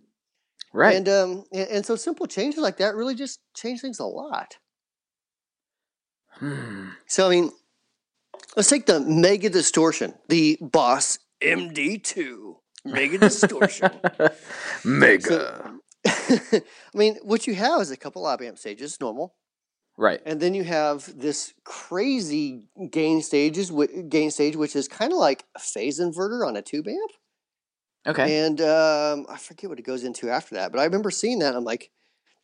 [0.73, 0.97] Right.
[0.97, 4.57] And um, and, and so simple changes like that really just change things a lot.
[6.31, 6.89] Hmm.
[7.07, 7.51] So I mean,
[8.57, 13.91] let's take the Mega Distortion, the Boss MD2 Mega Distortion.
[14.85, 15.75] Mega.
[16.07, 16.63] I
[16.95, 19.35] mean, what you have is a couple op amp stages, normal,
[19.97, 20.21] right.
[20.25, 23.73] and then you have this crazy gain stages,
[24.09, 27.11] gain stage, which is kind of like a phase inverter on a tube amp.
[28.07, 28.47] Okay.
[28.47, 31.49] And um, I forget what it goes into after that, but I remember seeing that.
[31.49, 31.91] And I'm like,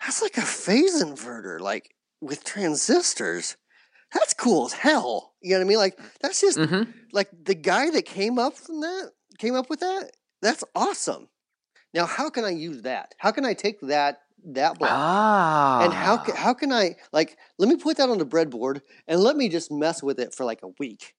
[0.00, 3.56] that's like a phase inverter, like with transistors.
[4.12, 5.34] That's cool as hell.
[5.42, 5.78] You know what I mean?
[5.78, 6.90] Like that's just mm-hmm.
[7.12, 10.10] like the guy that came up from that came up with that.
[10.42, 11.28] That's awesome.
[11.94, 13.14] Now, how can I use that?
[13.18, 15.84] How can I take that that block Ah.
[15.84, 19.20] and how ca- how can I like let me put that on the breadboard and
[19.20, 21.14] let me just mess with it for like a week.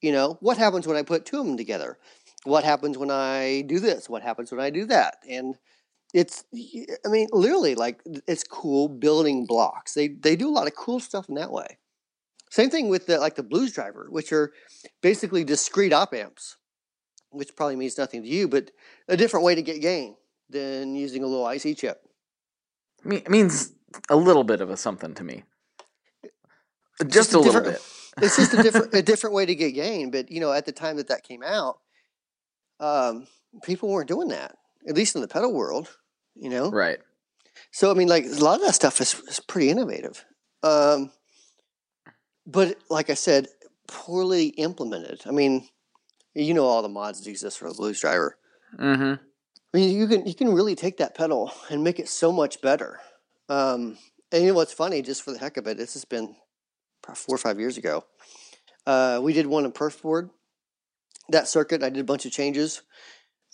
[0.00, 1.98] You know what happens when I put two of them together?
[2.44, 4.08] What happens when I do this?
[4.08, 5.18] What happens when I do that?
[5.28, 5.56] And
[6.12, 9.94] it's, I mean literally like it's cool building blocks.
[9.94, 11.78] They they do a lot of cool stuff in that way.
[12.50, 14.52] Same thing with the like the blues driver, which are
[15.00, 16.56] basically discrete op amps,
[17.30, 18.70] which probably means nothing to you, but
[19.08, 20.16] a different way to get gain
[20.50, 22.02] than using a little IC chip.
[23.04, 23.72] Me- means
[24.10, 25.44] a little bit of a something to me.
[27.00, 27.82] Just, just a a little bit.
[28.20, 30.10] it's just a different a different way to get gain.
[30.10, 31.78] But you know, at the time that that came out,
[32.82, 33.26] um,
[33.62, 34.56] people weren't doing that.
[34.86, 35.88] At least in the pedal world,
[36.34, 36.70] you know.
[36.70, 36.98] Right.
[37.70, 40.24] So I mean, like a lot of that stuff is, is pretty innovative.
[40.62, 41.12] Um,
[42.46, 43.46] but like I said,
[43.86, 45.22] poorly implemented.
[45.26, 45.68] I mean,
[46.34, 48.36] you know all the mods that exist for the Blues Driver.
[48.78, 49.14] Mm-hmm.
[49.74, 52.60] I mean, you can you can really take that pedal and make it so much
[52.60, 52.98] better.
[53.48, 53.98] Um,
[54.32, 55.02] and you know what's funny?
[55.02, 56.34] Just for the heck of it, this has been
[57.14, 58.04] four or five years ago.
[58.86, 60.30] Uh, we did one in Perf board.
[61.28, 62.82] That circuit, I did a bunch of changes,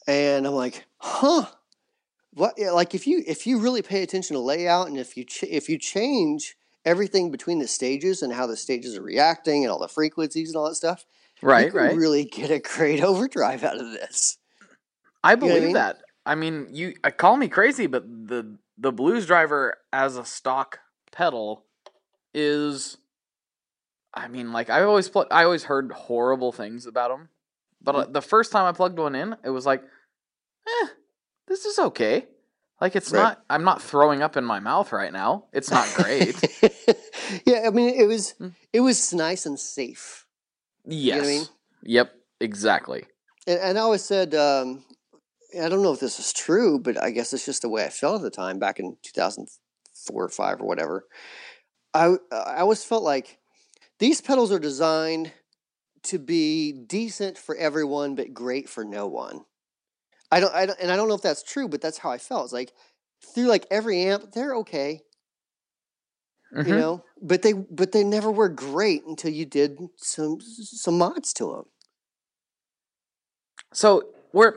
[0.06, 1.46] and I'm like, huh.
[2.34, 2.54] What?
[2.56, 5.44] Yeah, like if you if you really pay attention to layout, and if you ch-
[5.44, 9.78] if you change everything between the stages and how the stages are reacting and all
[9.78, 11.04] the frequencies and all that stuff,
[11.40, 11.70] you Right.
[11.70, 11.96] can Right.
[11.96, 14.38] really get a great overdrive out of this.
[15.24, 15.72] I know I believe mean?
[15.74, 15.98] that.
[16.26, 20.80] I mean, you uh, call me crazy, but the the blues driver as a stock
[21.10, 21.64] pedal
[22.34, 22.98] is.
[24.14, 27.28] I mean, like I always pl- I always heard horrible things about them,
[27.82, 29.82] but uh, the first time I plugged one in, it was like,
[30.66, 30.86] eh,
[31.46, 32.26] this is okay.
[32.80, 33.22] Like it's Right.
[33.22, 33.44] not.
[33.50, 35.46] I'm not throwing up in my mouth right now.
[35.52, 36.36] It's not great.
[37.44, 38.54] yeah, I mean, it was Mm.
[38.72, 40.26] it was nice and safe,
[40.84, 41.16] yes.
[41.16, 41.46] know what I mean?
[41.82, 42.14] Yep.
[42.40, 43.04] Exactly.
[43.48, 44.84] and, and I always said, um,
[45.60, 47.88] I don't know if this is true, but I guess it's just the way I
[47.88, 49.48] felt at the time, back in two thousand
[50.06, 51.04] four or five or whatever.
[51.94, 53.38] I I always felt like
[53.98, 55.32] these pedals are designed
[56.04, 59.44] to be decent for everyone, but great for no one.
[60.30, 62.18] I don't, I don't, and I don't know if that's true, but that's how I
[62.18, 62.44] felt.
[62.44, 62.72] It's like
[63.34, 65.00] through like every amp, they're okay.
[66.50, 66.78] you Mhm.
[66.78, 71.44] know but they but they never were great until you did some some mods to
[71.52, 71.64] them
[73.74, 74.54] So we're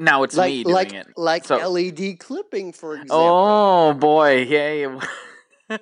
[0.00, 1.06] now it's like me doing like it.
[1.16, 4.84] like So- led clipping for example Oh boy, yay!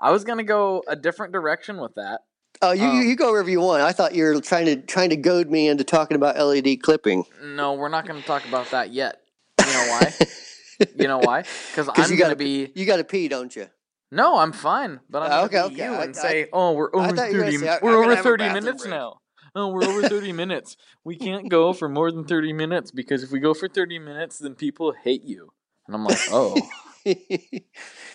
[0.00, 2.22] I was gonna go a different direction with that.
[2.68, 4.76] Oh you, you um, you go wherever you want i thought you were trying to
[4.76, 8.70] trying to goad me into talking about led clipping No, we're not gonna talk about
[8.70, 9.20] that yet.
[9.66, 10.12] You know why?
[10.96, 11.44] you know why?
[11.70, 12.70] Because I'm gonna be.
[12.74, 13.66] you gotta pee don't you
[14.10, 15.00] No, I'm fine.
[15.08, 17.30] But I'm Uh, gonna okay, okay, you I- and I- say, "Oh, we're over thought
[17.30, 17.66] you were gonna thirty.
[17.66, 19.20] say, we're over thirty minutes break." now.
[19.56, 20.76] Oh, we're over thirty minutes.
[21.04, 24.38] We can't go for more than thirty minutes because if we go for thirty minutes,
[24.38, 25.52] then people hate you."
[25.86, 26.68] And I'm like, "Oh,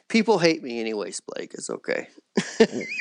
[0.10, 2.08] people hate me anyways blake it's okay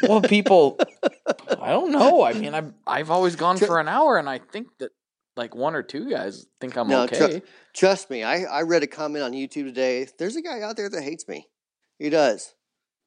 [0.03, 0.79] well, people.
[1.61, 2.23] I don't know.
[2.23, 4.93] I mean, I've I've always gone for an hour, and I think that
[5.39, 7.43] like one or two guys think I'm No, tr- okay.
[7.73, 10.91] trust me I, I read a comment on youtube today there's a guy out there
[10.91, 11.47] that hates me
[11.99, 12.55] he does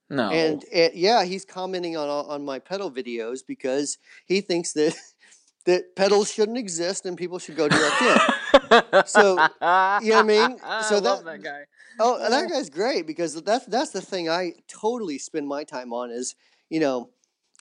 [0.10, 4.94] no, And yeah, he's commenting on on my pedal videos because he thinks that
[5.66, 8.18] that pedals shouldn't exist and people should go direct in.
[9.06, 10.58] So, you know what I mean?
[10.64, 11.62] I So love that- that guy.
[12.00, 16.10] Oh, that guy's great because that's that's the thing I totally spend my time on
[16.10, 16.36] is
[16.70, 17.10] you know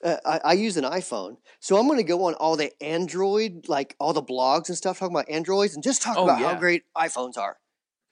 [0.03, 3.65] uh, I, I use an iPhone, so I'm going to go on all the Android,
[3.67, 6.53] like all the blogs and stuff talking about Androids, and just talk Oh, about yeah.
[6.53, 7.57] how great iPhones are.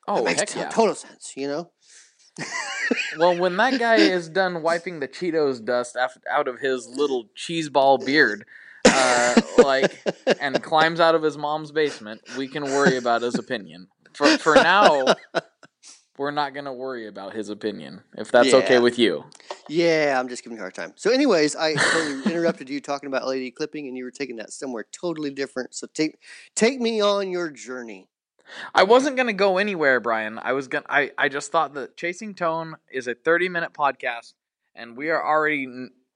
[0.07, 0.69] Oh, it makes to- yeah.
[0.69, 1.71] total sense, you know.
[3.17, 7.29] well, when that guy is done wiping the Cheetos dust af- out of his little
[7.35, 8.45] cheese ball beard,
[8.93, 9.97] uh, like,
[10.39, 13.87] and climbs out of his mom's basement, we can worry about his opinion.
[14.13, 15.15] For for now,
[16.17, 19.23] we're not gonna worry about his opinion if that's okay with you.
[19.69, 20.93] Yeah, I'm just giving you a hard time.
[20.95, 24.51] So, anyways, I totally interrupted you talking about LED clipping, and you were taking that
[24.51, 25.73] somewhere totally different.
[25.73, 26.19] So, take
[26.55, 28.09] take me on your journey.
[28.73, 30.39] I wasn't gonna go anywhere, Brian.
[30.41, 30.85] I was gonna.
[30.89, 34.33] I I just thought that Chasing Tone is a thirty minute podcast,
[34.75, 35.67] and we are already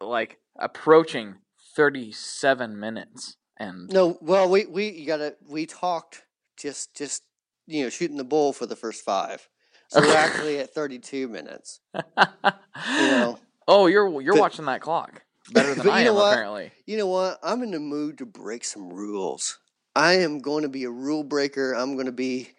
[0.01, 1.36] like approaching
[1.75, 3.38] thirty seven minutes.
[3.57, 6.23] And No, well, we we you gotta we talked
[6.57, 7.23] just just
[7.67, 9.47] you know shooting the bull for the first five,
[9.89, 11.79] so we're actually at 32 minutes.
[11.95, 16.71] You know, oh, you're you're But- watching that clock better than I am apparently.
[16.86, 17.39] you know what?
[17.43, 19.59] I'm in the mood to break some rules.
[19.95, 21.73] I am going to be a rule breaker.
[21.73, 22.49] I'm going to be,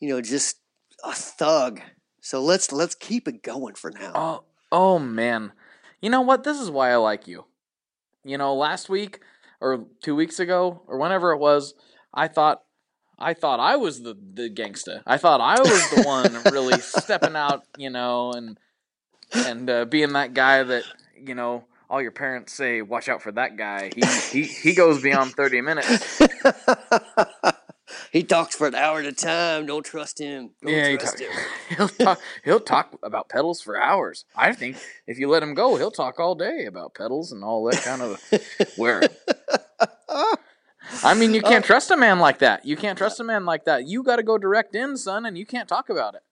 [0.00, 0.56] you know, just
[1.04, 1.80] a thug.
[2.22, 4.12] So let's let's keep it going for now.
[4.14, 5.52] Oh, oh man.
[6.00, 6.44] You know what?
[6.44, 7.44] This is why I like you.
[8.24, 9.20] You know, last week
[9.60, 11.74] or 2 weeks ago or whenever it was,
[12.12, 12.62] I thought
[13.18, 15.02] I thought I was the the gangsta.
[15.06, 18.58] I thought I was the one really stepping out, you know, and
[19.34, 20.84] and uh, being that guy that,
[21.16, 23.90] you know, all your parents say, "Watch out for that guy.
[23.94, 26.20] He he he goes beyond 30 minutes."
[28.12, 29.66] he talks for an hour at a time.
[29.66, 30.50] Don't trust him.
[30.62, 31.38] Don't Yeah, he trust talk- him.
[31.76, 32.20] he'll talk.
[32.44, 34.24] He'll talk about pedals for hours.
[34.36, 37.64] I think if you let him go, he'll talk all day about pedals and all
[37.64, 38.20] that kind of
[38.76, 39.02] where.
[41.02, 41.66] I mean, you can't Oh.
[41.66, 42.64] trust a man like that.
[42.64, 43.86] You can't trust a man like that.
[43.86, 46.22] You got to go direct in, son, and you can't talk about it.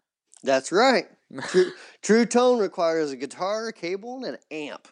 [0.42, 1.06] That's right.
[1.48, 4.86] True, true tone requires a guitar, a cable, and an amp.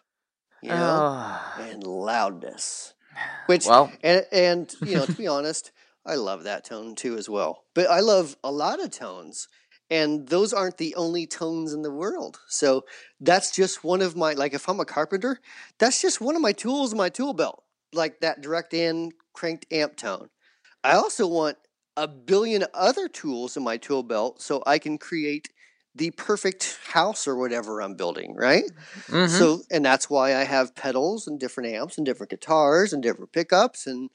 [0.62, 1.56] You know, Ah.
[1.60, 2.94] and loudness.
[3.46, 5.70] Which well, and and you know, to be honest,
[6.06, 7.64] I love that tone too as well.
[7.74, 9.48] But I love a lot of tones.
[9.90, 12.40] And those aren't the only tones in the world.
[12.48, 12.84] So
[13.20, 15.40] that's just one of my like if I'm a carpenter,
[15.78, 17.62] that's just one of my tools in my tool belt.
[17.92, 20.28] Like that direct in cranked amp tone.
[20.84, 21.58] I also want
[21.96, 25.48] a billion other tools in my tool belt so I can create
[25.94, 28.64] the perfect house or whatever I'm building, right?
[29.06, 29.24] mhm.
[29.24, 33.32] So, and that's why I have pedals and different amps and different guitars and different
[33.32, 34.10] pickups and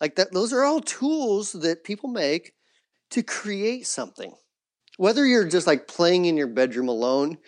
[0.00, 0.32] like that.
[0.32, 2.54] Those are all tools that people make
[3.10, 4.34] to create something.
[4.96, 7.38] Whether you're just like playing in your bedroom alone,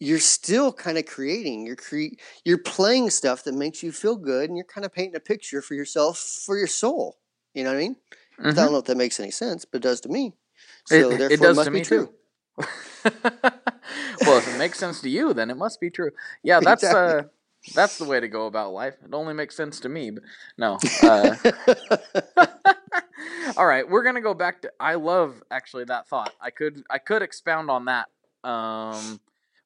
[0.00, 1.66] you're still kind of creating.
[1.66, 5.16] You're cre- you're playing stuff that makes you feel good, and you're kind of painting
[5.16, 7.18] a picture for yourself, for your soul.
[7.54, 7.96] You know what I mean?
[8.40, 8.56] I Mhm.
[8.56, 10.34] don't know if that makes any sense, but it does to me.
[10.84, 12.12] So it therefore, does must to be true.
[14.24, 16.10] well, if it makes sense to you, then it must be true.
[16.42, 17.12] Yeah, that's Exactly.
[17.12, 17.22] uh,
[17.74, 18.94] that's the way to go about life.
[19.04, 20.22] It only makes sense to me, but
[20.58, 20.78] no.
[21.02, 21.36] Uh,
[23.56, 24.72] all right, we're gonna go back to.
[24.80, 26.32] I love actually that thought.
[26.40, 28.08] I could I could expound on that,
[28.48, 29.20] um,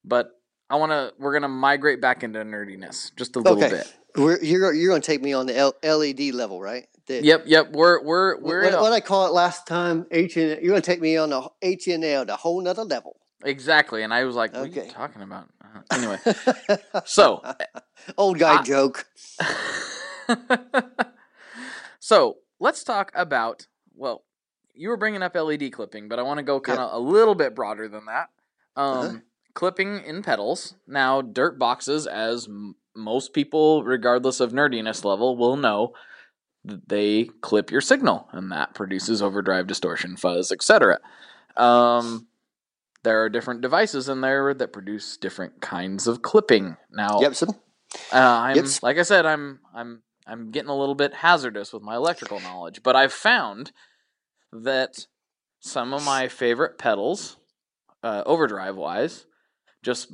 [0.05, 0.31] but
[0.69, 1.13] I want to.
[1.19, 3.95] We're gonna migrate back into nerdiness just a little okay, bit.
[4.17, 6.89] We're, you're you're going to take me on the L- LED level, right?
[7.07, 7.71] The- Yep, yep.
[7.73, 10.81] We're we're we're what, a- what I call it last time, HN, you're going to
[10.83, 13.17] take me on the HNL, the whole nother level.
[13.45, 14.91] exactly, and I was like, "What are you Okay.
[14.91, 16.19] talking about?" Uh, anyway,
[17.05, 17.43] so
[18.17, 18.63] Old guy Ah.
[18.63, 19.07] joke.
[21.99, 24.25] so let's talk about well
[24.75, 27.35] you were bringing up led clipping but i want to go kind of a little
[27.35, 28.29] bit broader than that
[28.77, 29.19] um, Uh-huh.
[29.55, 35.57] clipping in pedals now dirt boxes as m- most people regardless of nerdiness level will
[35.57, 35.93] know
[36.65, 40.99] they clip your signal and that produces overdrive distortion fuzz etc
[41.57, 42.27] um,
[43.03, 47.35] there are different devices in there that produce different kinds of clipping now Yep,
[48.13, 48.67] uh, I'm Yep.
[48.83, 52.83] like I said, I'm I'm I'm getting a little bit hazardous with my electrical knowledge,
[52.83, 53.73] but I've found
[54.53, 55.07] that
[55.61, 57.37] some of my favorite pedals,
[58.03, 59.27] uh, overdrive wise,
[59.83, 60.13] just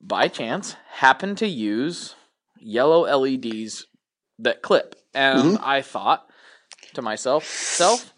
[0.00, 2.14] by chance happen to use
[2.58, 3.86] yellow LEDs
[4.38, 6.26] that clip, and I thought
[6.94, 8.12] to myself, self.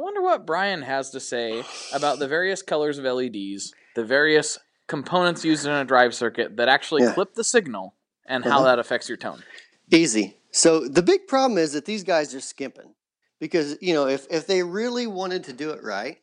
[0.00, 4.58] I wonder what Brian has to say about the various colors of LEDs, the various
[4.86, 7.12] components used in a drive circuit that actually Yeah.
[7.12, 7.94] clip the signal,
[8.24, 8.64] and how Uh-huh.
[8.64, 9.44] that affects your tone.
[9.90, 10.38] Easy.
[10.52, 12.94] So the big problem is that these guys are skimping
[13.40, 16.22] because, you know, if, if they really wanted to do it right,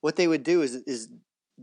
[0.00, 1.10] what they would do is, is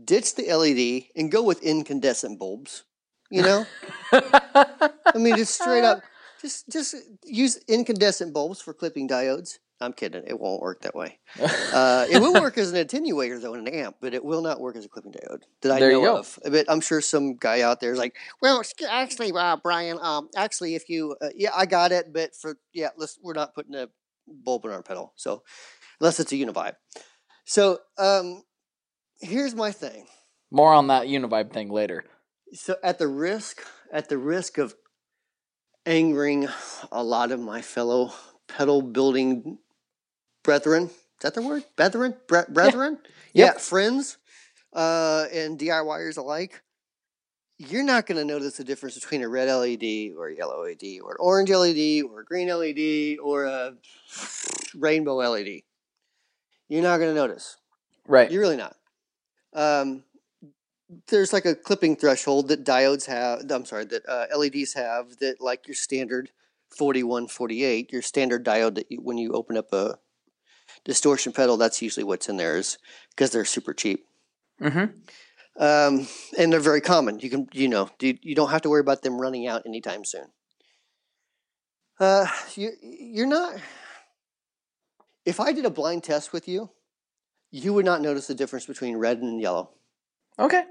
[0.04, 2.84] ditch the LED and go with incandescent bulbs.
[3.28, 3.66] You know,
[4.12, 6.02] I mean, just straight up,
[6.40, 6.94] just just
[7.24, 9.58] use incandescent bulbs for clipping diodes.
[9.80, 10.24] I'm kidding.
[10.26, 11.18] It won't work that way.
[11.72, 14.60] Uh, it will work as an attenuator though in an amp, but it will not
[14.60, 16.36] work as a clipping diode that I There know of.
[16.44, 20.74] But I'm sure some guy out there is like, well, actually, uh, Brian, um, actually,
[20.74, 23.88] if you, uh, yeah, I got it, but for yeah, let's we're not putting a
[24.26, 25.44] bulb in our pedal, so
[26.00, 26.74] unless it's a univibe.
[27.44, 28.42] So um,
[29.20, 30.06] here's my thing.
[30.50, 32.04] More on that Univibe thing later.
[32.52, 33.62] So at the risk,
[33.92, 34.74] at the risk of
[35.86, 36.48] angering
[36.90, 38.12] a lot of my fellow
[38.48, 39.58] pedal building
[40.42, 41.64] brethren, is that the word?
[41.76, 42.14] Brethren?
[42.26, 42.98] Bre- brethren?
[43.32, 44.18] Yeah, friends
[44.72, 46.62] uh, and DIYers alike.
[47.58, 51.00] You're not going to notice the difference between a red LED or a yellow LED
[51.02, 53.74] or an orange LED or a green LED or a
[54.74, 55.60] rainbow LED.
[56.68, 57.58] You're not going to notice.
[58.06, 58.30] Right.
[58.30, 58.76] You're really not.
[59.52, 60.04] Um,
[61.08, 63.50] there's like a clipping threshold that diodes have.
[63.50, 65.18] I'm sorry, that uh, LEDs have.
[65.18, 66.30] That like your standard
[66.70, 69.98] 4148, your standard diode that you, when you open up a
[70.84, 72.78] distortion pedal, that's usually what's in there is
[73.10, 74.06] because they're super cheap.
[74.60, 75.62] Mm-hmm.
[75.62, 76.06] Um,
[76.38, 77.20] and they're very common.
[77.20, 80.04] You can, you know, you, you don't have to worry about them running out anytime
[80.04, 80.26] soon.
[81.98, 83.56] Uh, you, you're not.
[85.26, 86.70] If I did a blind test with you,
[87.50, 89.70] you would not notice the difference between red and yellow.
[90.38, 90.62] Okay.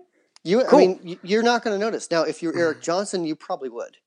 [0.43, 0.79] You, Cool.
[0.79, 2.09] I mean, you're not going to notice.
[2.09, 3.97] Now, if you're Eric Johnson, you probably would,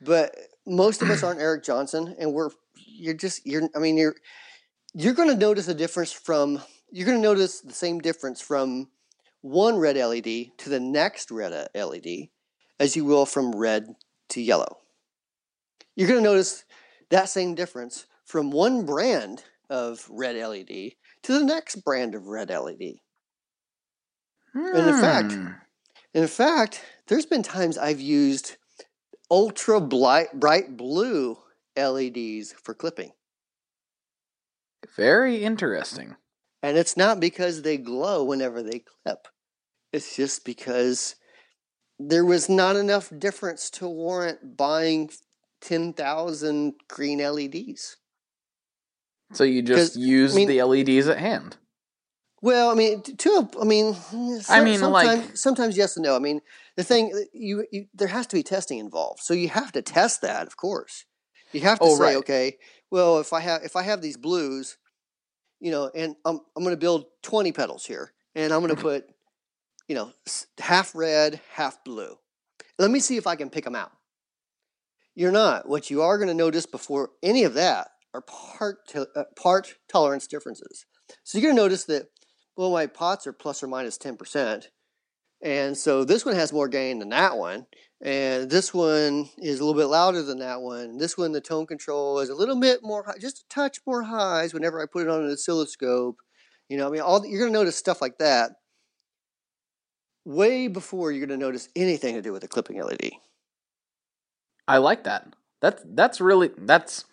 [0.00, 0.34] but
[0.66, 3.68] most of us aren't Eric Johnson, and we're you're just you're.
[3.74, 4.16] I mean, you're
[4.94, 6.60] you're going to notice a difference from
[6.90, 8.88] you're going to notice the same difference from
[9.42, 12.28] one red LED to the next red uh, LED
[12.80, 13.94] as you will from red
[14.30, 14.78] to yellow.
[15.96, 16.64] You're going to notice
[17.10, 22.50] that same difference from one brand of red LED to the next brand of red
[22.50, 22.94] LED.
[24.54, 25.48] And in fact- Hmm.
[26.14, 28.56] In fact, there's been times I've used
[29.30, 31.38] ultra bright, bright blue
[31.76, 33.12] LEDs for clipping.
[34.96, 36.16] Very interesting.
[36.62, 39.28] And it's not because they glow whenever they clip.
[39.92, 41.14] It's just because
[41.98, 45.10] there was not enough difference to warrant buying
[45.60, 47.96] 10,000 green LEDs.
[49.32, 51.56] So you just use mean- the LEDs at hand.
[52.40, 53.96] Well, I mean, to I mean,
[54.48, 56.14] I mean, like- sometimes, sometimes yes and no.
[56.14, 56.40] I mean,
[56.76, 59.82] the thing uh, you, you there has to be testing involved, so you have to
[59.82, 61.04] test that, of course.
[61.52, 62.16] You have to Oh, say, right.
[62.18, 62.58] okay,
[62.90, 64.76] well, if I have if I have these blues,
[65.60, 68.80] you know, and I'm I'm going to build 20 pedals here, and I'm going to
[68.80, 69.06] put,
[69.88, 70.12] you know,
[70.58, 72.16] half red, half blue.
[72.78, 73.92] Let me see if I can pick them out.
[75.14, 75.68] You're not.
[75.68, 79.74] What you are going to notice before any of that are part to, uh, part
[79.90, 80.86] tolerance differences.
[81.24, 82.08] So you're going to notice that
[82.58, 84.66] well, my pots are plus or minus 10%.
[85.40, 87.66] And so this one has more gain than that one.
[88.00, 90.98] And this one is a little bit louder than that one.
[90.98, 94.04] This one, the tone control is a little bit more, high, just a touch more
[94.04, 96.18] highs whenever I put it on an oscilloscope.
[96.68, 98.52] You know, I mean, all you're going to notice stuff like that
[100.24, 103.12] way before you're going to notice anything to do with the clipping LED.
[104.68, 105.26] I like that.
[105.60, 107.04] That's that's really that's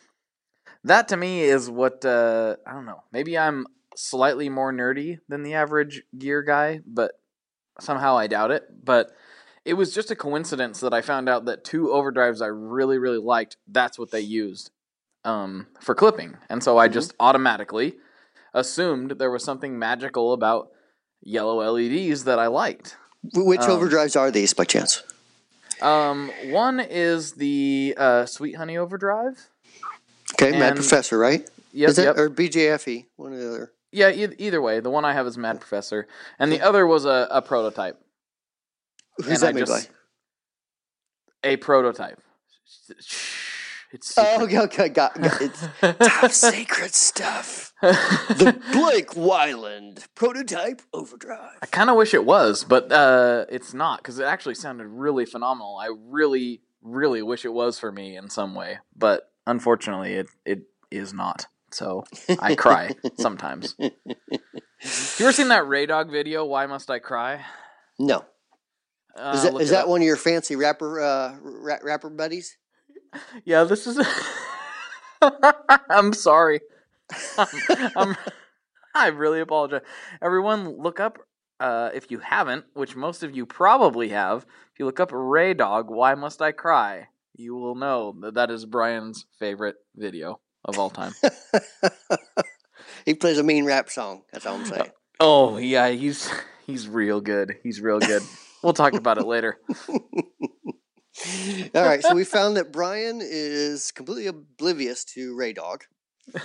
[0.84, 3.04] that to me is what uh I don't know.
[3.12, 3.66] Maybe I'm
[3.96, 7.14] slightly more nerdy than the average gear guy, but
[7.80, 8.64] somehow I doubt it.
[8.84, 9.12] But
[9.66, 13.18] it was just a coincidence that I found out that two overdrives I really really
[13.18, 13.58] liked.
[13.68, 14.72] That's what they used
[15.24, 16.94] um, for clipping, and so I Mhm.
[16.94, 17.96] just automatically
[18.54, 20.70] assumed there was something magical about
[21.22, 22.96] yellow LEDs that I liked.
[23.34, 25.02] Which Um, overdrives are these by chance?
[25.82, 29.50] Um, one is the uh, Sweet Honey Overdrive.
[30.34, 31.50] Okay, Mad Professor, right?
[31.74, 32.18] Yep, is it yep.
[32.18, 33.06] or BJFE?
[33.18, 33.72] One or the other.
[33.92, 36.08] Yeah, e- either way, the one I have is Mad Professor,
[36.40, 38.00] and the other was a, a prototype.
[39.24, 39.96] Who's that I made just- by?
[41.50, 42.20] A prototype.
[43.92, 44.42] It's Oh, secret.
[44.44, 47.72] okay, okay, got, got it's top secret stuff.
[47.82, 51.58] The Blake Wyland prototype overdrive.
[51.62, 55.26] I kind of wish it was, but uh, it's not because it actually sounded really
[55.26, 55.78] phenomenal.
[55.78, 60.64] I really, really wish it was for me in some way, but unfortunately, it it
[60.92, 61.46] is not.
[61.72, 62.04] So
[62.40, 63.76] I cry sometimes.
[65.18, 66.46] You ever seen that Ray Dog video?
[66.46, 67.44] Why must I cry?
[67.98, 68.24] No,
[69.16, 72.58] Uh, is that look is that one of your fancy rapper uh, ra- rapper buddies?
[73.46, 74.00] Yeah, this is.
[75.90, 76.60] I'm sorry.
[77.38, 77.48] I'm,
[77.96, 78.18] I'm-
[78.96, 79.82] I really apologize.
[80.22, 81.20] Everyone, look up.
[81.60, 85.54] Uh, if you haven't, which most of you probably have, if you look up Ray
[85.54, 90.78] Dog, "Why Must I Cry," you will know that that is Brian's favorite video of
[90.80, 91.14] all time.
[93.06, 94.24] he plays a mean rap song.
[94.34, 94.90] That's all I'm saying.
[95.20, 96.30] oh yeah, he's
[96.66, 97.56] he's real good.
[97.64, 98.22] He's real good.
[98.66, 99.60] We'll talk about it later.
[99.90, 100.00] all
[101.76, 105.84] right, so we found that Brian is completely oblivious to Ray Dog.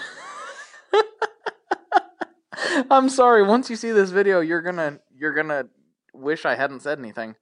[2.91, 3.43] I'm sorry.
[3.43, 5.69] Once you see this video, you're gonna you're gonna
[6.13, 7.37] wish I hadn't said anything.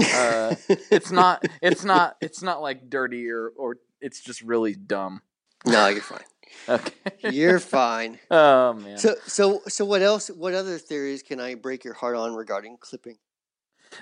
[0.00, 0.54] Uh,
[0.90, 5.20] it's not it's not it's not like dirty or or it's just really dumb.
[5.66, 6.24] no, you're fine.
[6.70, 6.92] Okay.
[7.30, 8.18] You're fine.
[8.30, 8.96] oh man.
[8.96, 10.28] So, so, so, what else?
[10.28, 13.18] What other theories can I break your heart on regarding clipping?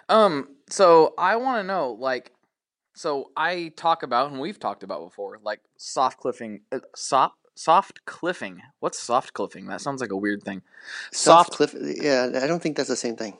[0.08, 2.32] Um, so I want to know, like,
[2.94, 8.04] so I talk about, and we've talked about before, like soft clipping, uh, soft soft
[8.06, 8.62] cliffing.
[8.80, 9.66] What's soft cliffing?
[9.66, 10.62] That sounds like a weird thing.
[11.12, 11.74] Soft cliff.
[11.78, 13.36] Yeah, I don't think that's the same thing.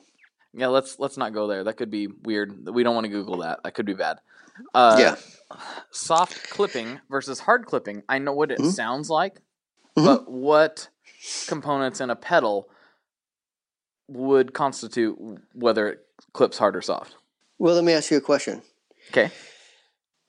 [0.53, 1.63] Yeah, let's let's not go there.
[1.63, 2.69] That could be weird.
[2.69, 3.63] We don't want to Google that.
[3.63, 4.19] That could be bad.
[4.73, 5.15] Uh, yeah.
[5.91, 8.03] Soft clipping versus hard clipping.
[8.07, 8.73] I know what it Mhm.
[8.73, 9.41] sounds like,
[9.97, 10.05] Mhm.
[10.05, 10.89] but what
[11.47, 12.69] components in a pedal
[14.11, 15.17] would constitute
[15.53, 15.99] whether it
[16.33, 17.15] clips hard or soft?
[17.57, 18.61] Well, let me ask you a question.
[19.09, 19.31] Okay.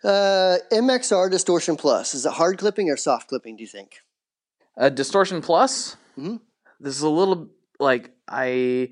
[0.04, 3.56] Uh, MXR Distortion Plus is it hard clipping or soft clipping?
[3.56, 4.00] Do you think?
[4.76, 5.96] A distortion plus.
[6.18, 6.40] Mhm.
[6.80, 8.90] This is a little like I.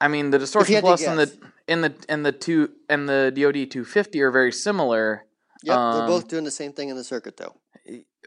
[0.00, 1.32] I mean, the distortion plus and the
[1.66, 5.24] and the and the two and the DoD two fifty are very similar.
[5.62, 7.56] Yep, they're Um, both doing the same thing in the circuit, though.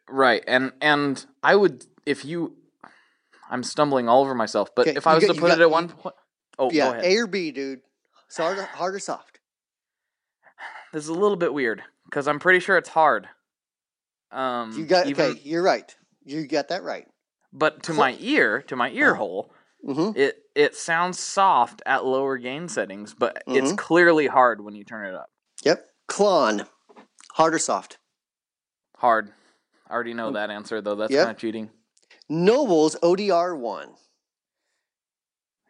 [0.10, 2.58] Right, and and I would if you,
[3.50, 4.70] I'm stumbling all over myself.
[4.76, 6.16] But Okay, if I was got- to put got- it at one point,
[6.58, 7.06] oh, go yeah, ahead.
[7.06, 7.82] A or B, dude.
[8.28, 9.40] So hard, hard or soft?
[10.94, 13.28] this is a little bit weird because I'm pretty sure it's hard.
[14.32, 15.40] Um, You got even, okay.
[15.44, 15.96] You're right.
[16.24, 17.08] You got that right.
[17.52, 19.18] but to Cl- my ear, to my ear Uh-huh.
[19.18, 19.54] hole,
[19.88, 20.18] Mm-hmm.
[20.20, 23.78] it it sounds soft at lower gain settings, but it's Mhm.
[23.78, 25.32] clearly hard when you turn it up.
[25.64, 25.90] Yep.
[26.10, 26.68] Klon,
[27.32, 27.98] hard or soft?
[28.98, 29.32] Hard.
[29.90, 30.96] I already know that answer though.
[30.96, 31.22] That's Yep.
[31.26, 31.72] kind of cheating.
[32.30, 33.90] Nobels ODR one.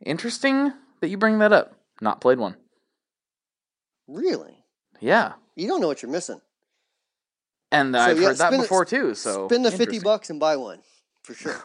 [0.06, 1.74] Interesting that you bring that up.
[2.02, 2.56] Not played one.
[4.08, 4.64] Really?
[5.02, 6.42] Yeah, You don't know what you're missing.
[7.72, 9.16] and So, I've yeah, heard that spin the- before too.
[9.16, 10.82] So Spend the fifty bucks and buy one
[11.24, 11.64] for sure.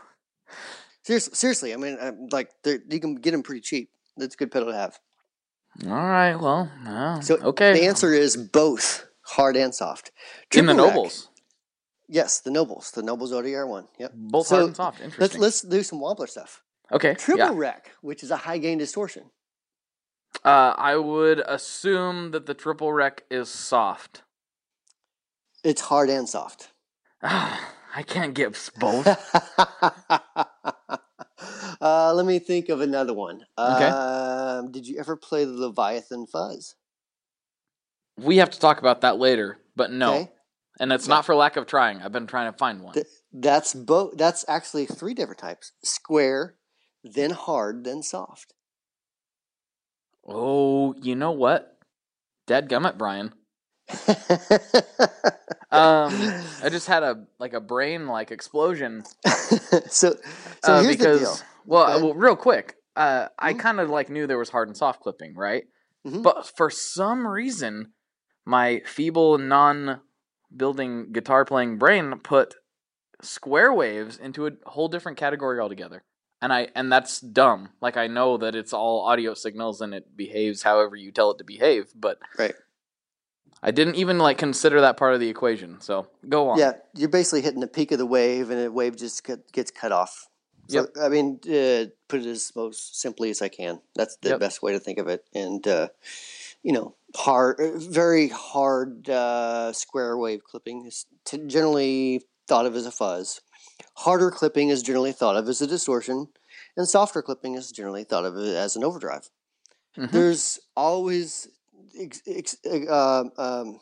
[1.05, 1.73] seriously, seriously.
[1.75, 3.91] I mean, I'm, like you can get them pretty cheap.
[4.17, 4.99] That's a good pedal to have.
[5.87, 6.37] All right.
[6.37, 7.73] Well, uh, So okay.
[7.73, 10.13] the answer is both hard and soft.
[10.55, 11.29] in the rack- Nobels,
[12.15, 12.93] Yes, the Nobels.
[12.93, 13.89] The Nobels ODR one.
[13.99, 14.13] Yep.
[14.15, 15.01] both So, hard and soft.
[15.01, 15.41] Let's Interesting.
[15.41, 16.63] let's do some Wampler stuff.
[16.93, 17.15] okay.
[17.15, 17.59] Triple Yeah.
[17.59, 19.25] wreck, which is a high gain distortion.
[20.45, 24.23] Uh, I would assume that the triple wreck is soft.
[25.65, 26.71] It's hard and soft.
[27.23, 29.09] I can't get both.
[31.81, 33.45] uh, let me think of another one.
[33.59, 33.89] Okay.
[33.89, 36.77] Um, did you ever play the Leviathan Fuzz?
[38.17, 40.15] we have to talk about that later, but no.
[40.15, 40.31] Okay.
[40.81, 42.03] And it's not for lack of trying.
[42.03, 42.95] I've been trying to find one.
[42.95, 44.17] Th- That's both.
[44.17, 46.57] That's actually three different types: square,
[47.05, 48.55] then hard, then soft.
[50.27, 51.77] oh, you know what?
[52.47, 53.33] Dead gummit, Brian.
[55.71, 56.15] Um,
[56.63, 60.17] I just had a like a brain like explosion so, so
[60.63, 61.39] uh, here's because the deal.
[61.67, 62.03] well, Okay.
[62.05, 63.59] well, real quick, uh, I Mhm.
[63.59, 65.65] kind of like knew there was hard and soft clipping, right?
[66.07, 66.23] Mhm.
[66.23, 67.93] But for some reason,
[68.47, 69.39] my feeble
[70.55, 72.55] non-building guitar playing brain put
[73.21, 76.03] square waves into a whole different category altogether.
[76.43, 77.71] And I and that's dumb.
[77.81, 81.39] Like I know that it's all audio signals and it behaves however you tell it
[81.39, 82.55] to behave, but Right.
[83.63, 85.81] I didn't even like consider that part of the equation.
[85.81, 86.59] So go on.
[86.59, 89.91] Yeah, you're basically hitting the peak of the wave, and the wave just gets cut
[89.91, 90.29] off.
[90.69, 90.91] So, Yep.
[91.01, 93.81] I mean, uh, put it as most simply as I can.
[93.95, 94.41] That's the Yep.
[94.41, 95.25] best way to think of it.
[95.35, 95.89] And uh,
[96.63, 102.75] you know, hard, uh, very hard uh, square wave clipping is t- generally thought of
[102.77, 103.41] as a fuzz.
[103.97, 106.29] Harder clipping is generally thought of as a distortion,
[106.77, 109.31] and softer clipping is generally thought of as an overdrive.
[109.97, 110.11] Mhm.
[110.11, 111.49] There's always
[111.99, 113.81] ex- ex- uh, um,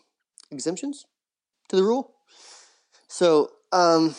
[0.51, 1.07] exemptions
[1.68, 2.14] to the rule.
[3.09, 4.14] So um,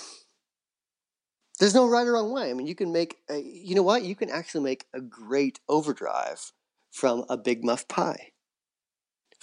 [1.60, 2.50] there's no right or wrong way.
[2.50, 4.04] I mean, you can make, a, you know what?
[4.04, 6.52] You can actually make a great overdrive
[6.92, 8.33] from a Big Muff Pi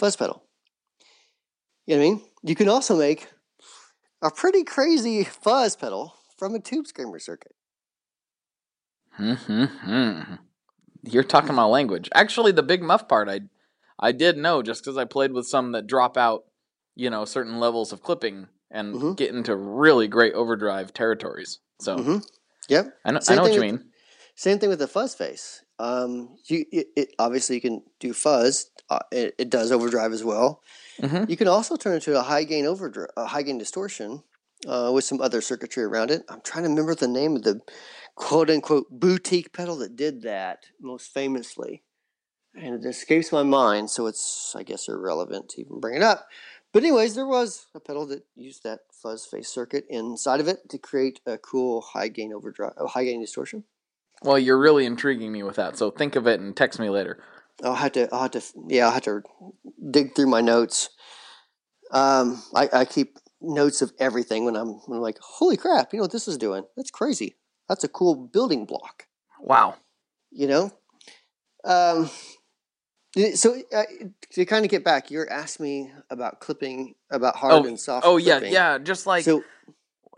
[0.00, 0.42] fuzz pedal.
[1.86, 2.22] You know what I mean?
[2.42, 3.28] You can also make
[4.22, 7.52] a pretty crazy fuzz pedal from a tube screamer circuit.
[9.18, 10.38] Mhm.
[11.02, 12.08] You're talking my language.
[12.14, 13.40] Actually, the big muff part, I,
[13.98, 16.44] I did know just because I played with some that drop out,
[16.94, 19.16] you know, certain levels of clipping and Mhm.
[19.16, 21.58] get into really great overdrive territories.
[21.80, 22.18] So hmm
[22.68, 22.86] Yep.
[23.04, 23.90] I know, I know what you with- mean.
[24.36, 25.64] Same thing with the fuzz face.
[25.80, 28.70] Um, you it, it obviously you can do fuzz.
[28.90, 30.62] Uh, it, it does overdrive as well.
[31.00, 34.22] hmm You can also turn it into a high gain overdrive, a high gain distortion,
[34.66, 36.22] uh, with some other circuitry around it.
[36.28, 37.60] I'm trying to remember the name of the
[38.14, 41.82] quote unquote boutique pedal that did that most famously,
[42.54, 43.88] and it escapes my mind.
[43.90, 46.26] So it's I guess irrelevant to even bring it up.
[46.72, 50.68] But anyways, there was a pedal that used that fuzz face circuit inside of it
[50.68, 53.64] to create a cool high gain overdrive, high gain distortion.
[54.22, 55.76] Well, you're really intriguing me with that.
[55.78, 57.22] So think of it and text me later.
[57.64, 59.22] I'll have to, I'll have to, yeah, I'll have to
[59.90, 60.90] dig through my notes.
[61.90, 65.98] Um, I, I keep notes of everything when I'm, when I'm like, holy crap, you
[65.98, 66.64] know what this is doing?
[66.76, 67.36] That's crazy.
[67.68, 69.06] That's a cool building block.
[69.40, 69.76] Wow.
[70.30, 70.72] You know.
[71.64, 72.10] Um,
[73.34, 73.82] so uh,
[74.32, 78.06] to kind of get back, you're asking me about clipping, about hard Oh, and soft.
[78.06, 78.78] Oh yeah, yeah.
[78.78, 79.42] Just like so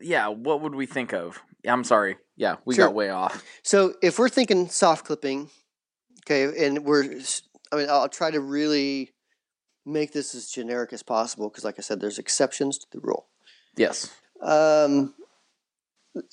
[0.01, 0.29] yeah.
[0.29, 1.41] What would we think of?
[1.67, 2.17] I'm sorry.
[2.37, 2.87] Yeah, we Sure.
[2.87, 3.45] got way off.
[3.63, 5.51] So if we're thinking soft clipping,
[6.25, 7.21] okay, and we're,
[7.71, 9.13] I mean, I'll try to really
[9.85, 13.27] make this as generic as possible because, like I said, there's exceptions to the rule.
[13.77, 14.11] Yes.
[14.41, 15.15] Um,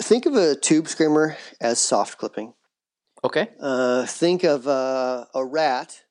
[0.02, 2.54] think of a tube screamer as soft clipping.
[3.24, 3.50] Okay.
[3.60, 6.04] Uh, think of uh, a rat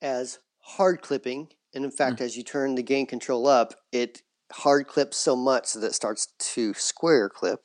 [0.00, 4.86] as hard clipping, and in fact, as you turn the gain control up, it hard
[4.86, 7.64] clips so much that it starts to square clip.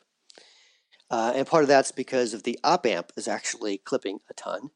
[1.10, 4.70] Uh, and part of that's because of the op amp is actually clipping a ton.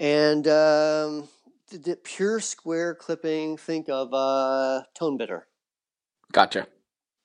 [0.00, 1.28] And um,
[1.70, 5.46] the, the pure square clipping, think of uh, Tone Bender,
[6.32, 6.66] Gotcha.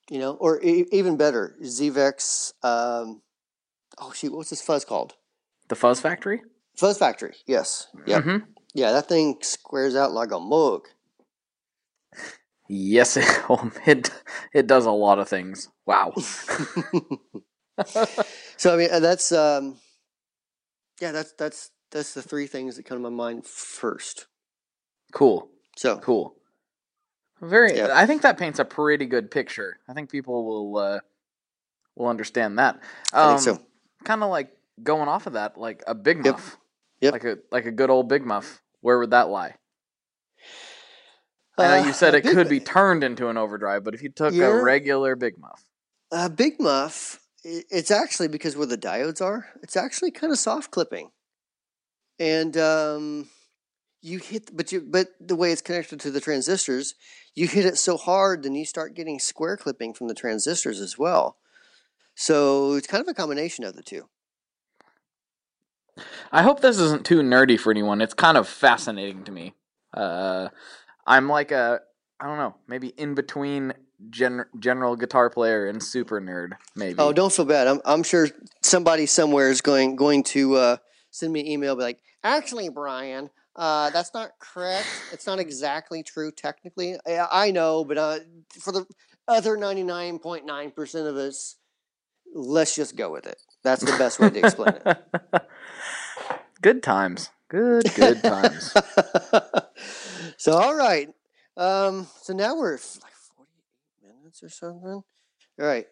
[0.09, 2.53] you know, or e- even better, Zvex.
[2.63, 3.21] Um,
[3.97, 5.13] oh shoot, what's this fuzz called?
[5.69, 6.41] The Fuzz Factory.
[6.77, 7.33] Fuzz Factory.
[7.47, 7.87] Yes.
[8.05, 8.23] Yep.
[8.23, 8.37] hmm
[8.73, 10.87] Yeah, that thing squares out like a mug.
[12.67, 14.11] Yes, it, oh, it
[14.53, 15.69] it does a lot of things.
[15.85, 16.13] Wow.
[18.57, 19.77] so I mean, uh, that's um,
[21.01, 24.27] yeah, that's that's that's the three things that come to my mind first.
[25.13, 25.49] cool.
[25.77, 26.35] So Cool.
[27.41, 27.75] Very.
[27.75, 27.89] Yeah.
[27.93, 29.77] I think that paints a pretty good picture.
[29.89, 30.99] I think people will uh,
[31.95, 32.79] will understand that.
[33.11, 33.61] I think so.
[34.05, 34.51] Kind of like
[34.81, 36.57] going off of that, like a big muff.
[37.01, 37.11] Yep.
[37.13, 38.61] Like a like a good old big muff.
[38.79, 39.55] Where would that lie?
[41.57, 44.01] I know Uh, you said a it could be turned into an overdrive, but if
[44.01, 44.45] you took Yeah.
[44.47, 45.63] a regular big muff,
[46.11, 50.71] A big muff, it's actually because where the diodes are, it's actually kind of soft
[50.71, 51.11] clipping.
[52.19, 53.29] And um,
[54.01, 56.95] you hit, but you, but the way it's connected to the transistors,
[57.35, 60.97] you hit it so hard, then you start getting square clipping from the transistors as
[60.97, 61.37] well.
[62.15, 64.09] So it's kind of a combination of the two.
[66.31, 68.01] I hope this isn't too nerdy for anyone.
[68.01, 69.53] It's kind of fascinating to me.
[69.93, 70.49] Uh,
[71.05, 71.81] I'm like a,
[72.19, 73.73] I don't know, maybe in between
[74.09, 76.53] gen- general guitar player and super nerd.
[76.75, 76.95] Maybe.
[76.99, 77.67] Oh, don't feel bad.
[77.67, 78.27] I'm, I'm sure
[78.61, 80.77] somebody somewhere is going going to uh,
[81.11, 84.87] send me an email, be like, actually, Brian, uh, that's not correct.
[85.11, 86.97] It's not exactly true technically.
[87.07, 88.19] I, I know, but uh,
[88.59, 88.85] for the
[89.27, 91.55] other 99.9% of us,
[92.33, 93.41] let's just go with it.
[93.63, 94.97] That's the best way to explain it.
[96.61, 97.29] good times.
[97.49, 98.73] Good, good times.
[100.37, 101.09] so, all right.
[101.57, 103.14] Um, so now we're like 48
[104.35, 105.03] minutes or something.
[105.59, 105.85] All right.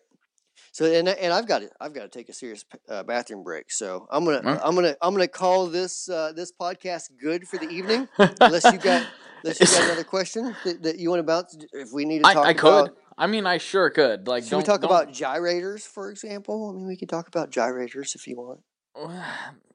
[0.71, 3.71] So and and I've got to I've got to take a serious uh, bathroom break.
[3.71, 4.59] So I'm gonna?
[4.63, 8.07] I'm gonna I'm gonna call this uh, this podcast good for the evening.
[8.39, 9.07] Unless you got
[9.43, 11.57] unless you got another question that, that you want to bounce.
[11.71, 12.67] If we need to I, talk I could.
[12.85, 14.27] about, I mean, I sure could.
[14.27, 16.69] Like, should we talk about gyrators, for example?
[16.69, 18.59] I mean, we could talk about gyrators if you want.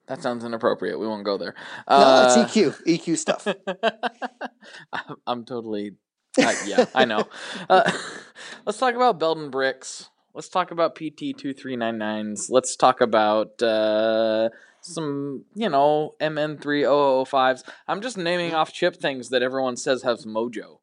[0.07, 0.99] That sounds inappropriate.
[0.99, 1.55] We won't go there.
[1.87, 3.47] no, Uh, it's EQ EQ stuff.
[5.27, 5.97] I'm totally.
[6.39, 7.25] Uh, yeah, I know.
[7.69, 7.91] Uh,
[8.67, 10.09] let's talk about Belden bricks.
[10.35, 12.49] Let's talk about PT two three nine nines.
[12.51, 17.65] Let's talk about uh, some, you know, MN three oh oh fives.
[17.89, 20.79] I'm just naming off chip things that everyone says have mojo.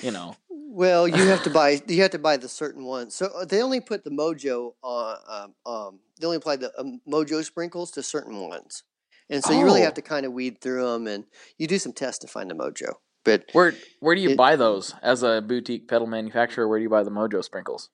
[0.00, 0.36] You know.
[0.50, 3.14] Well, you have to buy you have to buy the certain ones.
[3.14, 5.16] So uh, they only put the Mojo on.
[5.28, 8.84] Um, um, they only apply the um, Mojo sprinkles to certain ones,
[9.28, 9.84] and so you really Oh.
[9.84, 11.24] have to kind of weed through them, and
[11.58, 12.94] you do some tests to find the Mojo.
[13.24, 16.66] But Where where do you It- buy those as a boutique pedal manufacturer?
[16.66, 17.90] Where do you buy the mojo sprinkles?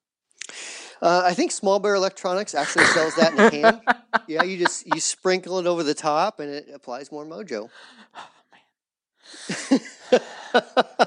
[1.02, 3.80] uh, I think Small Bear Electronics actually sells that in a can.
[4.28, 7.68] yeah, you just you sprinkle it over the top, and it applies more Mojo.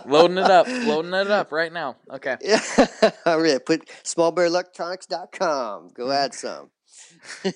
[0.05, 1.95] loading it up, loading it up right now.
[2.11, 2.35] Okay.
[3.25, 5.89] Yeah, put smallbearelectronics.com.
[5.93, 6.69] Go add some.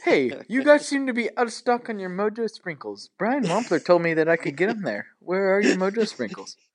[0.04, 3.10] Hey, you guys seem to be out of stock on your Mojo sprinkles.
[3.18, 5.08] Brian Wampler told me that I could get them there.
[5.20, 6.58] Where are your Mojo sprinkles?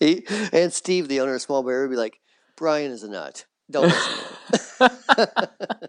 [0.00, 2.18] He- and Steve, the owner of Small Bear, would be like,
[2.56, 3.44] Brian is a nut.
[3.70, 4.18] Don't listen
[4.78, 5.48] to him.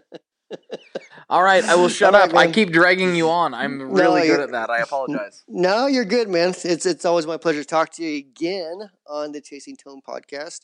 [1.28, 2.34] All right, I will shut right, up.
[2.36, 3.54] I keep dragging you on.
[3.54, 4.70] I'm really good at that.
[4.70, 5.42] I apologize.
[5.48, 6.50] No, you're good, man.
[6.64, 10.60] It's it's always my pleasure to talk to you again on the Chasing Tone podcast.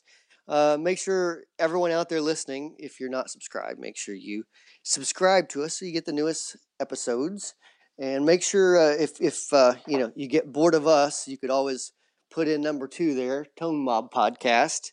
[0.47, 4.43] Uh, make sure everyone out there listening, if you're not subscribed, make sure you
[4.83, 7.53] subscribe to us so you get the newest episodes.
[7.99, 11.37] And make sure uh, if if uh, you know you get bored of us, you
[11.37, 11.93] could always
[12.31, 14.91] put in number two there, Tone Mob Podcast.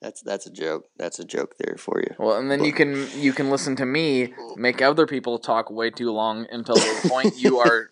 [0.00, 0.86] That's that's a joke.
[0.96, 2.14] That's a joke there for you.
[2.18, 5.90] Well, and then you can you can listen to me make other people talk way
[5.90, 7.90] too long until the point you are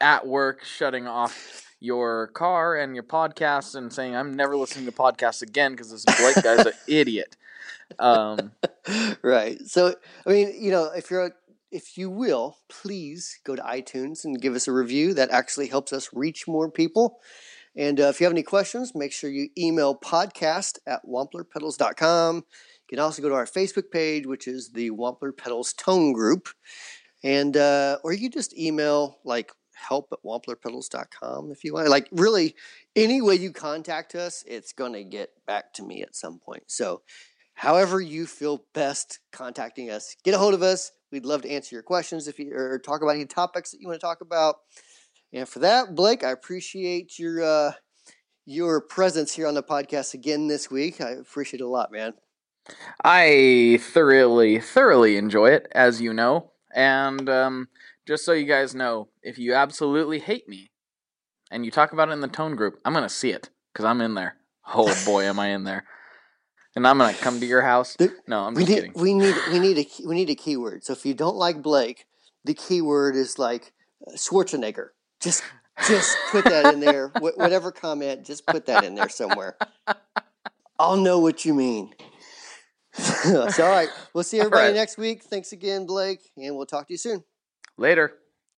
[0.00, 4.92] at work shutting off your car and your podcast and saying I'm never listening to
[4.92, 7.36] podcasts again because this Blake guy's an idiot.
[7.98, 8.52] Um,
[9.22, 9.60] right.
[9.66, 9.94] So,
[10.26, 11.32] I mean, you know, if you're,
[11.70, 15.14] if you will, please go to iTunes and give us a review.
[15.14, 17.20] That actually helps us reach more people.
[17.76, 22.36] And uh, if you have any questions, make sure you email podcast at wamplerpedals.com.
[22.36, 22.42] You
[22.88, 26.48] can also go to our Facebook page, which is the Wampler Pedals Tone Group.
[27.22, 31.88] And, uh, or you can just email like help at wamplerpedals.com if you want.
[31.88, 32.54] Like, really,
[32.94, 36.64] any way you contact us, it's going to get back to me at some point.
[36.66, 37.02] So,
[37.54, 40.92] however you feel best contacting us, get a hold of us.
[41.12, 43.86] We'd love to answer your questions if you or talk about any topics that you
[43.86, 44.56] want to talk about.
[45.32, 47.72] And for that, Blake, I appreciate your uh,
[48.44, 51.00] your presence here on the podcast again this week.
[51.00, 52.14] I appreciate it a lot, man.
[53.04, 56.52] I thoroughly, thoroughly enjoy it, as you know.
[56.74, 57.68] And um,
[58.06, 60.70] just so you guys know, if you absolutely hate me
[61.50, 63.84] and you talk about it in the tone group, I'm going to see it because
[63.84, 64.36] I'm in there.
[64.74, 65.84] Oh boy, am I in there.
[66.74, 67.96] And I'm going to come to your house.
[68.26, 68.92] No, I'm we need kidding.
[68.94, 70.84] we need we need a we need a keyword.
[70.84, 72.04] So if you don't like Blake,
[72.44, 73.72] the keyword is like
[74.06, 74.88] uh, Schwarzenegger.
[75.20, 75.42] Just
[75.86, 77.08] just put that in there.
[77.16, 79.56] Wh- whatever comment, just put that in there somewhere.
[80.78, 81.94] I'll know what you mean.
[82.92, 84.74] so all right, we'll see everybody right.
[84.74, 85.22] next week.
[85.22, 87.24] Thanks again, Blake, and we'll talk to you soon.
[87.78, 88.14] Later.